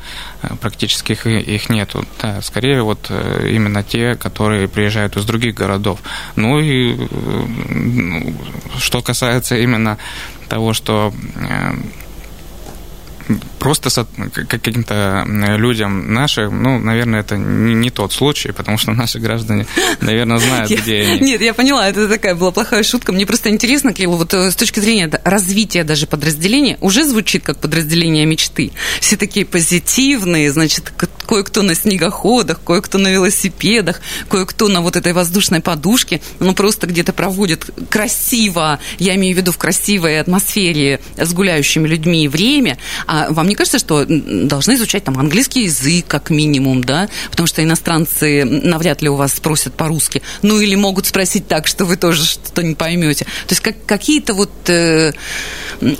э, 0.44 0.50
практически 0.62 1.14
их, 1.14 1.26
их 1.26 1.70
нету. 1.70 2.06
Да, 2.22 2.42
скорее 2.42 2.84
вот 2.84 3.08
э, 3.10 3.50
именно 3.50 3.82
те, 3.82 4.16
которые 4.16 4.68
приезжают 4.68 5.16
из 5.16 5.24
других 5.24 5.56
городов. 5.56 6.00
Ну 6.36 6.60
и 6.60 6.96
ну, 7.70 8.36
что 8.78 9.02
касается 9.02 9.56
именно 9.58 9.98
того, 10.50 10.74
что 10.74 11.14
просто 13.60 13.90
каким-то 14.48 15.26
людям 15.58 16.14
нашим, 16.14 16.62
ну, 16.62 16.80
наверное, 16.80 17.22
это 17.22 17.38
не, 17.38 17.74
не 17.74 17.90
тот 17.90 18.14
случай, 18.14 18.52
потому 18.52 18.78
что 18.78 18.92
наши 18.92 19.20
граждане, 19.20 19.66
наверное, 20.02 20.38
знают, 20.38 20.72
где 20.72 21.02
они. 21.02 21.20
Нет, 21.20 21.42
я 21.42 21.54
поняла, 21.54 21.88
это 21.88 22.08
такая 22.08 22.36
была 22.36 22.52
плохая 22.52 22.84
шутка. 22.84 23.12
Мне 23.12 23.26
просто 23.26 23.50
интересно, 23.50 23.94
Кирилл, 23.94 24.18
вот 24.18 24.34
э, 24.34 24.52
с 24.52 24.56
точки 24.56 24.80
зрения 24.80 25.10
развития 25.24 25.84
даже 25.84 26.08
подразделения, 26.08 26.78
уже 26.82 27.04
звучит 27.04 27.44
как 27.44 27.60
подразделение 27.60 28.26
мечты. 28.26 28.72
Все 29.00 29.18
такие 29.18 29.46
позитивные, 29.46 30.52
значит, 30.52 30.94
кое-кто 31.26 31.62
на 31.62 31.76
снегоходах, 31.76 32.60
кое-кто 32.66 32.98
на 32.98 33.10
велосипедах, 33.10 34.02
кое-кто 34.30 34.68
на 34.68 34.82
вот 34.82 34.96
этой 34.96 35.14
воздушной 35.14 35.62
подушке, 35.62 36.22
ну, 36.40 36.54
просто 36.54 36.88
где-то 36.88 37.14
проводит 37.14 37.70
красиво, 37.90 38.80
я 39.00 39.16
имею 39.16 39.36
в 39.36 39.38
виду 39.38 39.52
в 39.52 39.58
красивой 39.58 40.20
атмосфере 40.20 41.00
с 41.18 41.34
гуляющими 41.34 41.88
людьми 41.88 42.28
время, 42.28 42.78
а 43.08 43.28
вам 43.30 43.48
не 43.48 43.56
кажется, 43.56 43.80
что 43.80 44.06
должны 44.08 44.74
изучать 44.74 45.04
там 45.04 45.18
английский 45.20 45.64
язык 45.64 46.06
как 46.08 46.30
минимум, 46.30 46.84
да? 46.84 47.10
Потому 47.32 47.48
что 47.48 47.64
иностранцы 47.64 48.44
навряд 48.46 49.02
ли 49.02 49.10
у 49.10 49.16
вас 49.16 49.34
спросят 49.34 49.74
по-русски. 49.76 50.22
Ну 50.42 50.60
или 50.60 50.76
могут 50.76 51.06
спросить 51.08 51.48
так, 51.48 51.68
что 51.68 51.86
вы 51.86 51.98
тоже 51.98 52.24
что-то 52.26 52.64
не 52.64 52.76
поймете. 52.76 53.26
То 53.26 53.52
есть 53.52 53.62
как, 53.62 53.86
какие-то 53.86 54.34
вот 54.34 54.52
э, 54.68 55.14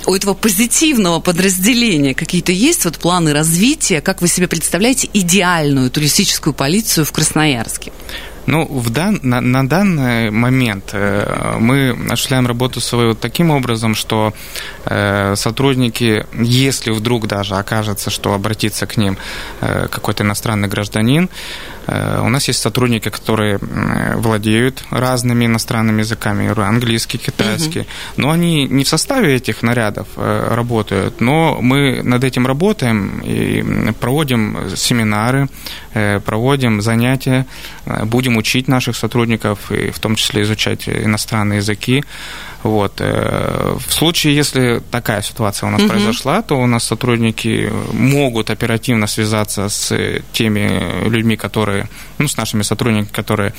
у 0.06 0.14
этого 0.14 0.34
позитивного 0.34 1.20
подразделения 1.20 2.14
какие-то 2.14 2.52
есть 2.52 2.84
вот 2.84 2.98
планы 2.98 3.32
развития? 3.32 4.00
Как 4.00 4.22
вы 4.22 4.28
себе 4.28 4.48
представляете 4.48 5.08
идеальную 5.18 5.90
туристическую 5.90 6.52
полицию 6.54 7.04
в 7.04 7.12
Красноярске? 7.12 7.92
Ну, 8.46 8.64
в 8.64 8.90
дан, 8.90 9.18
на, 9.22 9.40
на 9.40 9.68
данный 9.68 10.30
момент 10.30 10.90
э, 10.92 11.56
мы 11.58 11.96
осуществляем 12.06 12.46
работу 12.46 12.80
свою 12.80 13.14
таким 13.14 13.50
образом, 13.50 13.96
что 13.96 14.32
э, 14.84 15.34
сотрудники, 15.34 16.24
если 16.32 16.92
вдруг 16.92 17.26
даже 17.26 17.56
окажется, 17.56 18.10
что 18.10 18.34
обратиться 18.34 18.86
к 18.86 18.96
ним 18.96 19.18
э, 19.60 19.88
какой-то 19.90 20.22
иностранный 20.22 20.68
гражданин, 20.68 21.28
у 21.86 22.28
нас 22.28 22.48
есть 22.48 22.60
сотрудники, 22.60 23.08
которые 23.10 23.58
владеют 24.16 24.84
разными 24.90 25.46
иностранными 25.46 26.00
языками, 26.00 26.52
английский, 26.56 27.18
китайский, 27.18 27.80
угу. 27.80 27.88
но 28.16 28.30
они 28.30 28.66
не 28.66 28.84
в 28.84 28.88
составе 28.88 29.34
этих 29.34 29.62
нарядов 29.62 30.08
э, 30.16 30.48
работают, 30.54 31.20
но 31.20 31.58
мы 31.60 32.02
над 32.02 32.24
этим 32.24 32.46
работаем 32.46 33.20
и 33.20 33.92
проводим 34.00 34.76
семинары, 34.76 35.48
э, 35.94 36.20
проводим 36.20 36.80
занятия, 36.80 37.46
будем 38.04 38.36
учить 38.36 38.68
наших 38.68 38.96
сотрудников, 38.96 39.70
и 39.70 39.90
в 39.90 39.98
том 39.98 40.16
числе 40.16 40.42
изучать 40.42 40.88
иностранные 40.88 41.58
языки. 41.58 42.04
Вот. 42.66 42.94
Э, 42.98 43.76
в 43.86 43.92
случае, 43.92 44.34
если 44.34 44.82
такая 44.90 45.22
ситуация 45.22 45.68
у 45.68 45.70
нас 45.70 45.80
угу. 45.80 45.90
произошла, 45.90 46.42
то 46.42 46.56
у 46.56 46.66
нас 46.66 46.84
сотрудники 46.84 47.72
могут 47.92 48.50
оперативно 48.50 49.06
связаться 49.06 49.68
с 49.68 49.96
теми 50.32 51.08
людьми, 51.08 51.36
которые, 51.36 51.88
ну, 52.18 52.28
с 52.28 52.36
нашими 52.36 52.62
сотрудниками, 52.62 53.12
которые 53.12 53.52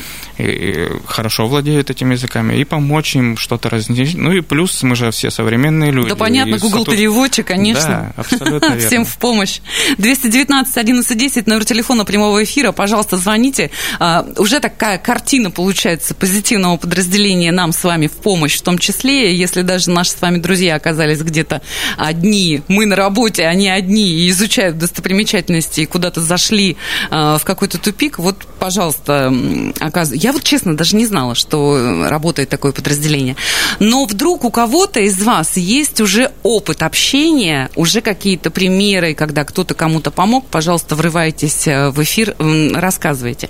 хорошо 1.06 1.48
владеют 1.48 1.90
этими 1.90 2.14
языками, 2.14 2.56
и 2.56 2.64
помочь 2.64 3.16
им 3.16 3.38
что-то 3.38 3.70
разнести. 3.70 4.18
Ну 4.18 4.32
и 4.32 4.42
плюс 4.42 4.84
мы 4.84 4.96
же 4.96 5.12
все 5.12 5.32
современные 5.32 5.92
люди. 5.92 6.10
Да 6.10 6.16
понятно, 6.16 6.58
Google 6.58 6.80
сотруд... 6.80 6.96
переводчик, 6.96 7.48
конечно. 7.48 8.14
Да, 8.16 8.22
абсолютно 8.22 8.68
верно. 8.74 8.88
Всем 8.88 9.06
в 9.06 9.18
помощь. 9.18 9.60
219 9.98 10.78
11 10.78 11.18
10, 11.18 11.48
номер 11.48 11.66
телефона 11.66 12.06
прямого 12.06 12.44
эфира, 12.44 12.72
пожалуйста, 12.72 13.18
звоните. 13.18 13.72
А, 14.00 14.26
уже 14.38 14.60
такая 14.60 14.98
картина 14.98 15.52
получается 15.52 16.14
позитивного 16.14 16.78
подразделения 16.78 17.52
нам 17.52 17.72
с 17.72 17.84
вами 17.84 18.08
в 18.08 18.14
помощь, 18.14 18.58
в 18.58 18.62
том 18.62 18.78
числе 18.78 18.97
числе, 18.98 19.36
если 19.36 19.62
даже 19.62 19.89
наши 19.89 20.12
с 20.12 20.22
вами 20.22 20.38
друзья 20.38 20.75
оказались 20.75 21.22
где-то 21.22 21.62
одни, 21.98 22.62
мы 22.68 22.86
на 22.86 22.96
работе, 22.96 23.46
они 23.46 23.70
одни 23.70 24.10
и 24.10 24.30
изучают 24.30 24.77
достопримечательности 24.77 25.82
и 25.82 25.86
куда-то 25.86 26.22
зашли 26.22 26.77
э, 27.12 27.38
в 27.39 27.42
какой-то 27.44 27.77
тупик, 27.77 28.20
вот, 28.20 28.38
пожалуйста, 28.60 29.34
оказ... 29.80 30.12
я 30.13 30.32
вот 30.32 30.44
честно 30.44 30.75
даже 30.75 30.96
не 30.96 31.06
знала, 31.06 31.36
что 31.36 32.08
работает 32.08 32.50
такое 32.50 32.72
подразделение. 32.72 33.36
Но 33.80 34.06
вдруг 34.06 34.44
у 34.44 34.51
кого-то 34.51 35.00
из 35.00 35.22
вас 35.22 35.58
есть 35.58 36.01
уже 36.01 36.32
опыт 36.44 36.82
общения, 36.82 37.70
уже 37.75 38.01
какие-то 38.01 38.50
примеры, 38.50 39.13
когда 39.13 39.44
кто-то 39.44 39.74
кому-то 39.74 40.12
помог, 40.12 40.48
пожалуйста, 40.48 40.96
врывайтесь 40.96 41.68
э, 41.68 41.89
в 41.89 42.01
эфир, 42.01 42.36
рассказывайте. 42.74 43.50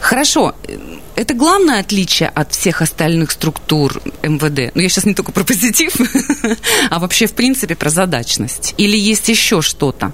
Хорошо, 0.00 0.54
это 1.16 1.34
главное 1.34 1.80
отличие 1.80 2.28
от 2.28 2.52
всех 2.52 2.82
остальных 2.82 3.30
структур 3.30 4.00
МВД. 4.22 4.74
Ну, 4.74 4.82
я 4.82 4.88
сейчас 4.88 5.04
не 5.04 5.14
только 5.14 5.32
про 5.32 5.44
позитив, 5.44 5.94
а 6.90 6.98
вообще, 6.98 7.26
в 7.26 7.34
принципе, 7.34 7.74
про 7.74 7.90
задачность. 7.90 8.74
Или 8.76 8.96
есть 8.96 9.28
еще 9.28 9.62
что-то? 9.62 10.12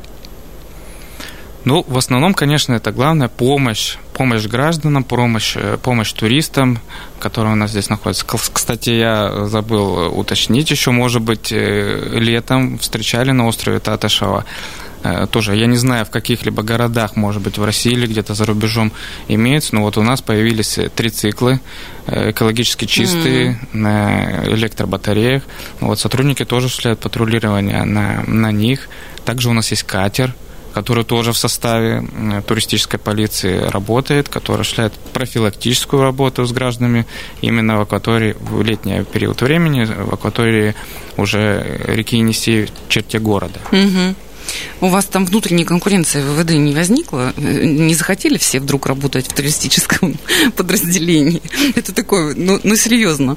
Ну, 1.64 1.84
в 1.86 1.98
основном, 1.98 2.32
конечно, 2.32 2.74
это 2.74 2.90
главное 2.90 3.28
помощь. 3.28 3.96
Помощь 4.14 4.44
гражданам, 4.46 5.04
помощь, 5.04 5.56
э, 5.56 5.78
помощь 5.82 6.12
туристам, 6.12 6.78
которые 7.18 7.52
у 7.52 7.56
нас 7.56 7.70
здесь 7.70 7.90
находятся. 7.90 8.24
Кстати, 8.26 8.90
я 8.90 9.46
забыл 9.46 10.18
уточнить 10.18 10.70
еще, 10.70 10.90
может 10.90 11.22
быть, 11.22 11.52
э, 11.52 12.18
летом 12.18 12.78
встречали 12.78 13.30
на 13.32 13.46
острове 13.46 13.78
Татышева 13.78 14.44
тоже, 15.30 15.56
я 15.56 15.66
не 15.66 15.76
знаю, 15.76 16.04
в 16.04 16.10
каких-либо 16.10 16.62
городах, 16.62 17.16
может 17.16 17.42
быть, 17.42 17.58
в 17.58 17.64
России 17.64 17.92
или 17.92 18.06
где-то 18.06 18.34
за 18.34 18.44
рубежом 18.44 18.92
имеется, 19.28 19.74
но 19.74 19.82
вот 19.82 19.96
у 19.96 20.02
нас 20.02 20.20
появились 20.20 20.78
э, 20.78 20.88
трициклы 20.88 21.60
э, 22.06 22.30
экологически 22.30 22.84
чистые 22.84 23.58
mm. 23.72 23.76
на 23.76 24.44
электробатареях. 24.46 25.42
Вот 25.80 25.98
сотрудники 25.98 26.44
тоже 26.44 26.66
осуществляют 26.66 27.00
патрулирование 27.00 27.84
на, 27.84 28.22
на 28.26 28.52
них. 28.52 28.88
Также 29.24 29.48
у 29.48 29.52
нас 29.52 29.70
есть 29.70 29.84
катер, 29.84 30.34
который 30.74 31.04
тоже 31.04 31.32
в 31.32 31.38
составе 31.38 32.04
туристической 32.46 33.00
полиции 33.00 33.58
работает, 33.58 34.28
который 34.28 34.60
осуществляет 34.60 34.92
профилактическую 35.12 36.02
работу 36.02 36.44
с 36.44 36.52
гражданами 36.52 37.06
именно 37.40 37.78
в 37.78 37.80
акватории 37.80 38.36
в 38.38 38.62
летний 38.62 39.02
период 39.04 39.40
времени, 39.42 39.84
в 39.84 40.14
акватории 40.14 40.74
уже 41.16 41.80
реки 41.86 42.18
Енисей 42.18 42.66
в 42.66 42.88
черте 42.88 43.18
города. 43.18 43.58
Угу. 43.72 44.14
У 44.80 44.88
вас 44.88 45.04
там 45.06 45.26
внутренней 45.26 45.64
конкуренции 45.64 46.20
в 46.20 46.34
ВВД 46.34 46.50
не 46.52 46.74
возникло? 46.74 47.32
Не 47.36 47.94
захотели 47.94 48.38
все 48.38 48.60
вдруг 48.60 48.86
работать 48.86 49.26
в 49.26 49.34
туристическом 49.34 50.16
подразделении? 50.56 51.42
Это 51.74 51.92
такое, 51.92 52.34
ну, 52.34 52.60
ну 52.62 52.76
серьезно. 52.76 53.36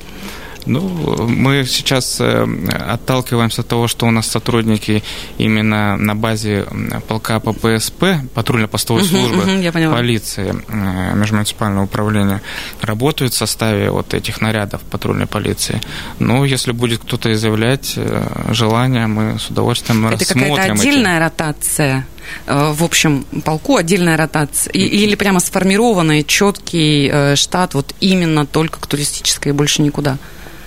Ну, 0.66 1.28
мы 1.28 1.66
сейчас 1.66 2.20
э, 2.20 2.48
отталкиваемся 2.88 3.62
от 3.62 3.68
того, 3.68 3.88
что 3.88 4.06
у 4.06 4.12
нас 4.12 4.28
сотрудники 4.28 5.04
именно 5.38 5.98
на 5.98 6.16
базе 6.16 6.66
полка 7.08 7.40
ППСП, 7.40 8.04
патрульно-постовой 8.34 9.04
службы, 9.04 9.44
uh-huh, 9.44 9.62
uh-huh, 9.62 9.92
полиции, 9.92 10.56
э, 10.68 11.16
межмуниципального 11.16 11.86
управления, 11.86 12.42
работают 12.82 13.34
в 13.34 13.38
составе 13.38 13.90
вот 13.90 14.14
этих 14.14 14.42
нарядов 14.42 14.82
патрульной 14.82 15.28
полиции. 15.28 15.82
Ну, 16.20 16.46
если 16.46 16.72
будет 16.72 17.02
кто-то 17.02 17.34
изъявлять 17.34 17.94
э, 17.98 18.54
желание, 18.54 19.08
мы 19.08 19.40
с 19.40 19.50
удовольствием 19.50 20.06
Это 20.08 20.20
рассмотрим. 20.20 20.44
Это 20.44 20.56
какая-то 20.56 20.74
отдельная 20.82 21.16
эти... 21.18 21.24
ротация? 21.24 22.08
в 22.48 22.86
общем 22.86 23.26
полку 23.44 23.76
отдельная 23.76 24.16
ротация 24.16 24.72
или 24.72 25.14
прямо 25.16 25.42
сформированный 25.42 26.24
четкий 26.24 27.36
штат 27.36 27.74
вот 27.74 27.94
именно 28.00 28.46
только 28.46 28.80
к 28.80 28.88
туристической 28.88 29.52
и 29.52 29.54
больше 29.54 29.82
никуда? 29.82 30.18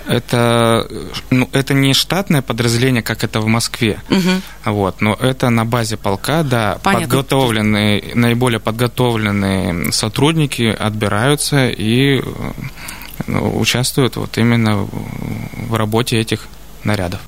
Это, 0.07 0.87
ну, 1.29 1.49
это 1.51 1.73
не 1.73 1.93
штатное 1.93 2.41
подразделение, 2.41 3.03
как 3.03 3.23
это 3.23 3.41
в 3.41 3.47
Москве. 3.47 4.01
Угу. 4.09 4.73
Вот, 4.73 5.01
но 5.01 5.13
это 5.13 5.49
на 5.49 5.65
базе 5.65 5.97
полка, 5.97 6.43
да, 6.43 6.79
Понятно. 6.81 7.07
подготовленные, 7.07 8.15
наиболее 8.15 8.59
подготовленные 8.59 9.91
сотрудники 9.91 10.63
отбираются 10.63 11.67
и 11.67 12.21
ну, 13.27 13.57
участвуют 13.59 14.15
вот 14.15 14.37
именно 14.37 14.87
в 15.67 15.75
работе 15.75 16.17
этих 16.17 16.47
нарядов. 16.83 17.19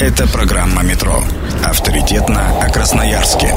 Это 0.00 0.26
программа 0.28 0.82
«Метро». 0.82 1.22
Авторитетно 1.64 2.60
о 2.60 2.68
Красноярске. 2.70 3.54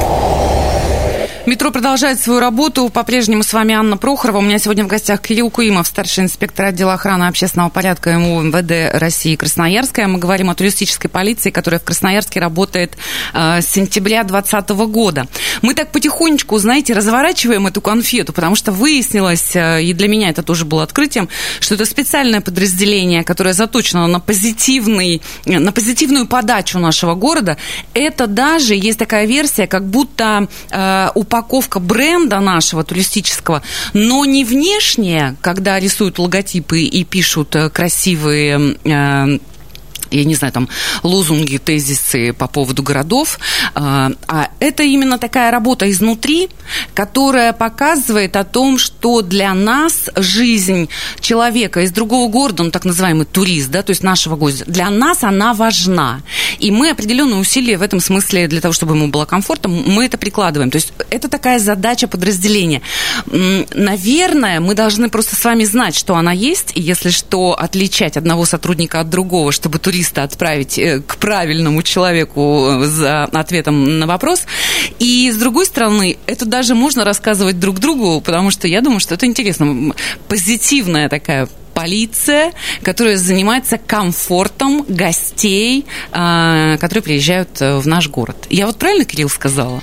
Метро 1.47 1.71
продолжает 1.71 2.19
свою 2.19 2.41
работу. 2.41 2.89
По-прежнему 2.89 3.41
с 3.41 3.53
вами 3.53 3.73
Анна 3.73 3.95
Прохорова. 3.95 4.39
У 4.39 4.41
меня 4.41 4.59
сегодня 4.59 4.83
в 4.83 4.87
гостях 4.87 5.21
Кирилл 5.21 5.49
Куимов, 5.49 5.87
старший 5.87 6.25
инспектор 6.25 6.65
отдела 6.65 6.93
охраны 6.93 7.23
общественного 7.23 7.69
порядка 7.69 8.11
МВД 8.17 8.93
России 8.99 9.37
Красноярская. 9.37 10.07
Мы 10.07 10.19
говорим 10.19 10.49
о 10.49 10.55
туристической 10.55 11.09
полиции, 11.09 11.49
которая 11.49 11.79
в 11.79 11.85
Красноярске 11.85 12.41
работает 12.41 12.97
э, 13.33 13.61
с 13.61 13.65
сентября 13.65 14.25
2020 14.25 14.69
года. 14.91 15.27
Мы 15.61 15.73
так 15.73 15.93
потихонечку, 15.93 16.57
знаете, 16.57 16.91
разворачиваем 16.91 17.65
эту 17.65 17.79
конфету, 17.79 18.33
потому 18.33 18.57
что 18.57 18.73
выяснилось, 18.73 19.55
э, 19.55 19.83
и 19.83 19.93
для 19.93 20.09
меня 20.09 20.31
это 20.31 20.43
тоже 20.43 20.65
было 20.65 20.83
открытием, 20.83 21.29
что 21.61 21.75
это 21.75 21.85
специальное 21.85 22.41
подразделение, 22.41 23.23
которое 23.23 23.53
заточено 23.53 24.05
на, 24.07 24.19
позитивный, 24.19 25.21
на 25.45 25.71
позитивную 25.71 26.27
подачу 26.27 26.77
нашего 26.77 27.15
города. 27.15 27.55
Это 27.93 28.27
даже, 28.27 28.75
есть 28.75 28.99
такая 28.99 29.25
версия, 29.25 29.65
как 29.65 29.87
будто 29.87 30.49
э, 30.71 31.09
упаковка 31.15 31.36
упаковка 31.37 31.79
бренда 31.79 32.39
нашего 32.39 32.83
туристического, 32.83 33.61
но 33.93 34.25
не 34.25 34.43
внешняя, 34.43 35.35
когда 35.41 35.79
рисуют 35.79 36.17
логотипы 36.19 36.81
и 36.81 37.03
пишут 37.03 37.55
э, 37.55 37.69
красивые 37.69 38.77
э, 38.83 39.39
я 40.11 40.23
не 40.23 40.35
знаю, 40.35 40.53
там, 40.53 40.69
лозунги, 41.03 41.57
тезисы 41.57 42.33
по 42.33 42.47
поводу 42.47 42.83
городов, 42.83 43.39
а, 43.75 44.11
а 44.27 44.49
это 44.59 44.83
именно 44.83 45.17
такая 45.17 45.51
работа 45.51 45.89
изнутри, 45.89 46.49
которая 46.93 47.53
показывает 47.53 48.35
о 48.35 48.43
том, 48.43 48.77
что 48.77 49.21
для 49.21 49.53
нас 49.53 50.09
жизнь 50.15 50.89
человека 51.19 51.81
из 51.81 51.91
другого 51.91 52.29
города, 52.29 52.63
он 52.63 52.71
так 52.71 52.85
называемый 52.85 53.25
турист, 53.25 53.69
да, 53.69 53.83
то 53.83 53.91
есть 53.91 54.03
нашего 54.03 54.35
гостя, 54.35 54.65
для 54.67 54.89
нас 54.89 55.23
она 55.23 55.53
важна. 55.53 56.21
И 56.59 56.71
мы 56.71 56.89
определенные 56.89 57.39
усилия 57.39 57.77
в 57.77 57.81
этом 57.81 57.99
смысле 57.99 58.47
для 58.47 58.61
того, 58.61 58.73
чтобы 58.73 58.95
ему 58.95 59.07
было 59.07 59.25
комфортно, 59.25 59.69
мы 59.69 60.05
это 60.05 60.17
прикладываем. 60.17 60.71
То 60.71 60.77
есть 60.77 60.93
это 61.09 61.29
такая 61.29 61.59
задача 61.59 62.07
подразделения. 62.07 62.81
Наверное, 63.25 64.59
мы 64.59 64.75
должны 64.75 65.09
просто 65.09 65.35
с 65.35 65.43
вами 65.43 65.63
знать, 65.63 65.95
что 65.95 66.15
она 66.15 66.31
есть, 66.31 66.71
и 66.75 66.81
если 66.81 67.09
что, 67.09 67.57
отличать 67.57 68.17
одного 68.17 68.45
сотрудника 68.45 68.99
от 68.99 69.09
другого, 69.09 69.51
чтобы 69.51 69.79
турист 69.79 69.96
туриста 69.97 70.23
отправить 70.23 70.77
э, 70.77 70.99
к 70.99 71.17
правильному 71.17 71.81
человеку 71.81 72.81
за 72.83 73.23
ответом 73.23 73.99
на 73.99 74.05
вопрос. 74.05 74.45
И 74.99 75.31
с 75.31 75.37
другой 75.37 75.65
стороны, 75.65 76.17
это 76.27 76.45
даже 76.45 76.75
можно 76.75 77.03
рассказывать 77.03 77.59
друг 77.59 77.79
другу, 77.79 78.21
потому 78.21 78.51
что 78.51 78.67
я 78.67 78.81
думаю, 78.81 78.99
что 78.99 79.15
это 79.15 79.25
интересно. 79.25 79.93
Позитивная 80.27 81.09
такая 81.09 81.47
полиция, 81.73 82.53
которая 82.83 83.17
занимается 83.17 83.77
комфортом 83.77 84.85
гостей, 84.87 85.85
а, 86.11 86.77
которые 86.77 87.03
приезжают 87.03 87.61
э, 87.61 87.77
в 87.77 87.87
наш 87.87 88.07
город. 88.09 88.47
Я 88.49 88.67
вот 88.67 88.77
правильно, 88.77 89.05
Кирилл, 89.05 89.29
сказала? 89.29 89.81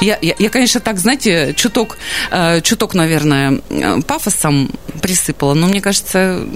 Я, 0.00 0.18
я, 0.22 0.34
я 0.38 0.50
конечно, 0.50 0.80
так, 0.80 0.98
знаете, 0.98 1.54
чуток, 1.54 1.98
э, 2.30 2.60
чуток, 2.60 2.94
наверное, 2.94 3.60
э, 3.68 4.00
пафосом 4.02 4.70
присыпала, 5.02 5.54
но 5.54 5.66
мне 5.66 5.80
кажется, 5.80 6.46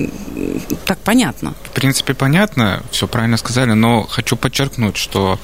так 0.84 0.98
понятно. 0.98 1.54
В 1.64 1.70
принципе, 1.70 2.14
понятно, 2.14 2.82
все 2.90 3.08
правильно 3.08 3.36
сказали, 3.36 3.72
но 3.72 4.04
хочу 4.04 4.36
подчеркнуть, 4.36 4.96
что 4.96 5.40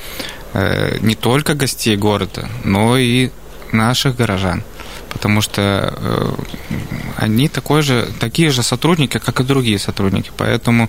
э, 0.54 0.98
не 1.00 1.16
только 1.16 1.54
гостей 1.54 1.96
города, 1.96 2.48
но 2.64 2.96
и 2.96 3.30
наших 3.72 4.16
горожан 4.16 4.62
потому 5.10 5.40
что 5.40 6.36
они 7.18 7.48
такой 7.48 7.82
же, 7.82 8.08
такие 8.20 8.50
же 8.50 8.62
сотрудники, 8.62 9.18
как 9.18 9.40
и 9.40 9.44
другие 9.44 9.78
сотрудники. 9.80 10.30
Поэтому 10.36 10.88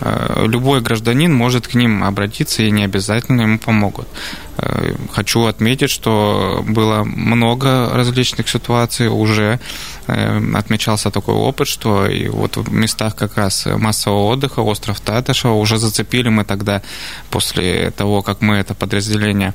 э, 0.00 0.46
любой 0.46 0.80
гражданин 0.80 1.32
может 1.34 1.68
к 1.68 1.74
ним 1.74 2.02
обратиться 2.02 2.62
и 2.62 2.70
не 2.70 2.84
обязательно 2.84 3.42
ему 3.42 3.58
помогут. 3.58 4.08
Э, 4.56 4.94
хочу 5.12 5.44
отметить, 5.44 5.90
что 5.90 6.64
было 6.66 7.04
много 7.04 7.90
различных 7.92 8.48
ситуаций 8.48 9.08
уже. 9.08 9.60
Э, 10.06 10.40
отмечался 10.54 11.10
такой 11.10 11.34
опыт, 11.34 11.68
что 11.68 12.06
и 12.06 12.28
вот 12.28 12.56
в 12.56 12.72
местах 12.72 13.14
как 13.14 13.36
раз 13.36 13.66
массового 13.66 14.28
отдыха, 14.28 14.60
остров 14.60 15.00
Татышева, 15.00 15.52
уже 15.52 15.76
зацепили 15.76 16.30
мы 16.30 16.44
тогда, 16.44 16.80
после 17.28 17.90
того, 17.90 18.22
как 18.22 18.40
мы 18.40 18.56
это 18.56 18.74
подразделение, 18.74 19.52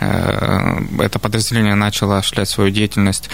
это 0.00 1.18
подразделение 1.18 1.76
начало 1.76 2.18
осуществлять 2.18 2.48
свою 2.48 2.70
деятельность 2.70 3.30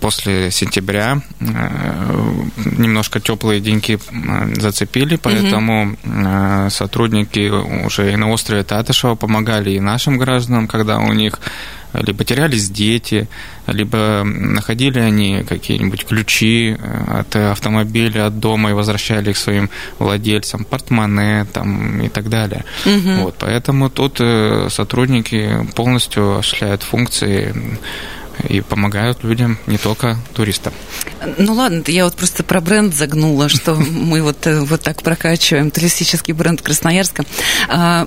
после 0.00 0.50
сентября, 0.50 1.22
немножко 1.40 3.18
теплые 3.20 3.60
деньги 3.60 3.98
зацепили, 4.60 5.16
поэтому 5.16 5.96
угу. 6.04 6.70
сотрудники 6.70 7.48
уже 7.86 8.12
и 8.12 8.16
на 8.16 8.30
острове 8.30 8.62
Татышева 8.62 9.14
помогали 9.14 9.70
и 9.70 9.80
нашим 9.80 10.18
гражданам, 10.18 10.68
когда 10.68 10.98
у 10.98 11.12
них 11.12 11.40
либо 11.92 12.24
терялись 12.24 12.70
дети, 12.70 13.28
либо 13.66 14.22
находили 14.24 15.00
они 15.00 15.44
какие-нибудь 15.48 16.06
ключи 16.06 16.76
э, 16.78 17.18
от 17.20 17.34
автомобиля, 17.34 18.26
от 18.26 18.38
дома 18.38 18.70
и 18.70 18.74
возвращали 18.74 19.30
их 19.30 19.36
своим 19.36 19.70
владельцам, 19.98 20.64
портмоне 20.64 21.46
там, 21.52 22.00
и 22.00 22.08
так 22.08 22.28
далее. 22.28 22.64
Угу. 22.86 23.22
Вот, 23.22 23.36
поэтому 23.38 23.90
тут 23.90 24.18
э, 24.20 24.68
сотрудники 24.70 25.66
полностью 25.74 26.38
осуществляют 26.38 26.82
функции 26.82 27.54
и 28.48 28.60
помогают 28.60 29.24
людям, 29.24 29.58
не 29.66 29.78
только 29.78 30.16
туристам. 30.34 30.72
Ну 31.38 31.54
ладно, 31.54 31.82
я 31.86 32.04
вот 32.04 32.16
просто 32.16 32.42
про 32.42 32.60
бренд 32.60 32.94
загнула, 32.94 33.48
что 33.48 33.74
мы 33.74 34.22
вот, 34.22 34.46
э, 34.46 34.60
вот 34.60 34.82
так 34.82 35.02
прокачиваем 35.02 35.70
туристический 35.70 36.34
бренд 36.34 36.62
Красноярска. 36.62 37.24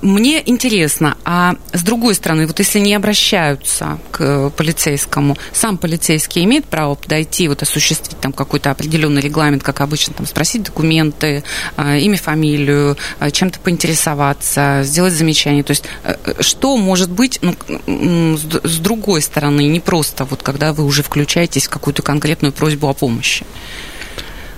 Мне 0.01 0.41
интересно, 0.45 1.17
а 1.25 1.55
с 1.71 1.83
другой 1.83 2.15
стороны, 2.15 2.47
вот 2.47 2.59
если 2.59 2.79
не 2.79 2.95
обращаются 2.95 3.99
к 4.11 4.49
полицейскому, 4.51 5.37
сам 5.51 5.77
полицейский 5.77 6.43
имеет 6.43 6.65
право 6.65 6.95
подойти, 6.95 7.47
вот 7.47 7.61
осуществить 7.61 8.17
там 8.19 8.33
какой-то 8.33 8.71
определенный 8.71 9.21
регламент, 9.21 9.63
как 9.63 9.81
обычно, 9.81 10.13
там 10.13 10.25
спросить 10.25 10.63
документы, 10.63 11.43
а, 11.75 11.97
имя, 11.97 12.17
фамилию, 12.17 12.97
а, 13.19 13.31
чем-то 13.31 13.59
поинтересоваться, 13.59 14.81
сделать 14.83 15.13
замечание. 15.13 15.63
То 15.63 15.71
есть 15.71 15.83
э, 16.03 16.15
э, 16.25 16.41
что 16.41 16.77
может 16.77 17.11
быть 17.11 17.39
ну, 17.41 18.37
с 18.37 18.77
другой 18.77 19.21
стороны, 19.21 19.67
не 19.67 19.79
просто 19.79 20.22
вот 20.25 20.43
когда 20.43 20.73
вы 20.73 20.85
уже 20.85 21.03
включаетесь 21.03 21.67
в 21.67 21.69
какую-то 21.69 22.01
конкретную 22.01 22.51
просьбу 22.51 22.87
о 22.87 22.93
помощи. 22.93 23.45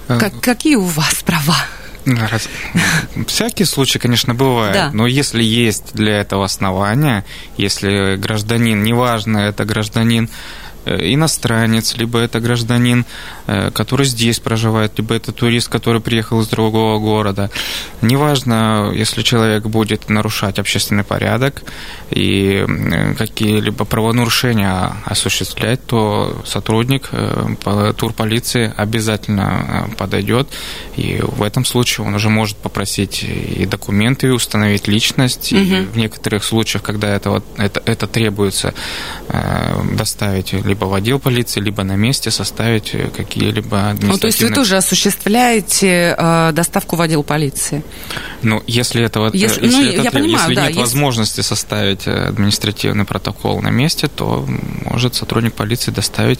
Э, 0.07 0.17
как, 0.19 0.39
какие 0.39 0.75
у 0.75 0.85
вас 0.85 1.23
права? 1.23 1.57
Раз... 2.05 2.47
Всякие 3.27 3.65
случаи, 3.65 3.97
конечно, 3.97 4.35
бывают, 4.35 4.73
да. 4.73 4.91
но 4.93 5.07
если 5.07 5.41
есть 5.43 5.93
для 5.93 6.19
этого 6.19 6.45
основания, 6.45 7.25
если 7.57 8.15
гражданин, 8.15 8.83
неважно, 8.83 9.39
это 9.39 9.65
гражданин 9.65 10.29
иностранец, 10.85 11.95
либо 11.95 12.19
это 12.19 12.39
гражданин, 12.39 13.05
который 13.73 14.05
здесь 14.05 14.39
проживает, 14.39 14.93
либо 14.97 15.15
это 15.15 15.31
турист, 15.31 15.69
который 15.69 16.01
приехал 16.01 16.41
из 16.41 16.47
другого 16.47 16.99
города. 16.99 17.49
Неважно, 18.01 18.91
если 18.93 19.21
человек 19.21 19.63
будет 19.65 20.09
нарушать 20.09 20.59
общественный 20.59 21.03
порядок 21.03 21.63
и 22.09 22.65
какие-либо 23.17 23.85
правонарушения 23.85 24.93
осуществлять, 25.05 25.85
то 25.85 26.41
сотрудник 26.45 27.09
турполиции 27.97 28.73
обязательно 28.75 29.89
подойдет, 29.97 30.49
и 30.95 31.19
в 31.21 31.41
этом 31.43 31.65
случае 31.65 32.05
он 32.05 32.15
уже 32.15 32.29
может 32.29 32.57
попросить 32.57 33.23
и 33.23 33.65
документы, 33.65 34.27
и 34.27 34.31
установить 34.31 34.87
личность, 34.87 35.53
угу. 35.53 35.61
и 35.61 35.81
в 35.85 35.97
некоторых 35.97 36.43
случаях, 36.43 36.83
когда 36.83 37.15
это, 37.15 37.41
это, 37.57 37.81
это 37.85 38.07
требуется, 38.07 38.73
доставить 39.93 40.53
либо 40.53 40.74
в 40.83 40.93
отдел 40.93 41.19
полиции, 41.19 41.61
либо 41.61 41.83
на 41.83 41.95
месте 41.95 42.31
составить 42.31 42.91
какие-либо 43.15 43.89
административные... 43.89 44.11
Ну, 44.11 44.17
то 44.17 44.27
есть 44.27 44.41
вы 44.41 44.49
тоже 44.49 44.77
осуществляете 44.77 46.15
э, 46.17 46.51
доставку 46.53 46.95
в 46.95 47.01
отдел 47.01 47.23
полиции? 47.23 47.83
Ну, 48.41 48.61
если 48.67 49.03
этого 49.03 49.31
если, 49.33 49.65
если, 49.65 49.81
ну, 49.81 49.89
это, 49.89 50.01
я 50.01 50.11
понимаю, 50.11 50.49
если 50.49 50.55
да, 50.55 50.61
нет 50.61 50.69
если... 50.71 50.81
возможности 50.81 51.41
составить 51.41 52.07
административный 52.07 53.05
протокол 53.05 53.61
на 53.61 53.69
месте, 53.69 54.07
то 54.07 54.45
может 54.83 55.15
сотрудник 55.15 55.53
полиции 55.53 55.91
доставить 55.91 56.39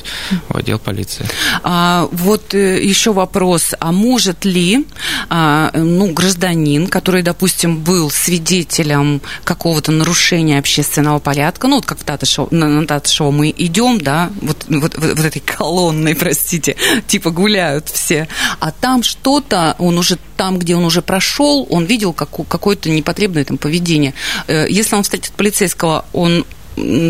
в 0.50 0.58
отдел 0.58 0.80
полиции. 0.80 1.26
А, 1.64 2.08
вот 2.12 2.54
э, 2.54 2.84
еще 2.84 3.14
вопрос. 3.14 3.74
А 3.80 3.92
может 3.92 4.46
ли 4.46 4.86
а, 5.30 5.72
ну, 5.74 6.12
гражданин, 6.14 6.88
который, 6.88 7.22
допустим, 7.22 7.78
был 7.78 8.10
свидетелем 8.10 9.22
какого-то 9.44 9.92
нарушения 9.92 10.60
общественного 10.60 11.20
порядка, 11.20 11.68
ну, 11.68 11.78
вот 11.78 11.86
как 11.86 12.00
в 12.00 12.04
Татышево, 12.04 12.48
на, 12.52 12.68
на 12.68 12.86
Татышево 12.86 13.32
мы 13.32 13.54
идем, 13.56 14.00
да, 14.00 14.25
вот, 14.42 14.66
вот, 14.68 14.98
вот, 14.98 15.16
вот 15.18 15.26
этой 15.26 15.40
колонной, 15.40 16.16
простите, 16.16 16.76
типа 17.08 17.32
гуляют 17.32 17.90
все, 17.90 18.28
а 18.60 18.72
там 18.72 19.04
что-то, 19.04 19.76
он 19.80 19.98
уже 19.98 20.18
там, 20.38 20.60
где 20.60 20.76
он 20.76 20.86
уже 20.86 21.02
прошел, 21.02 21.68
он 21.70 21.86
видел 21.86 22.14
как, 22.14 22.30
какое-то 22.48 22.90
непотребное 22.90 23.46
там 23.46 23.58
поведение. 23.58 24.14
Э, 24.48 24.66
если 24.70 24.96
он 24.96 25.04
встретит 25.04 25.32
полицейского, 25.34 26.06
он 26.14 26.46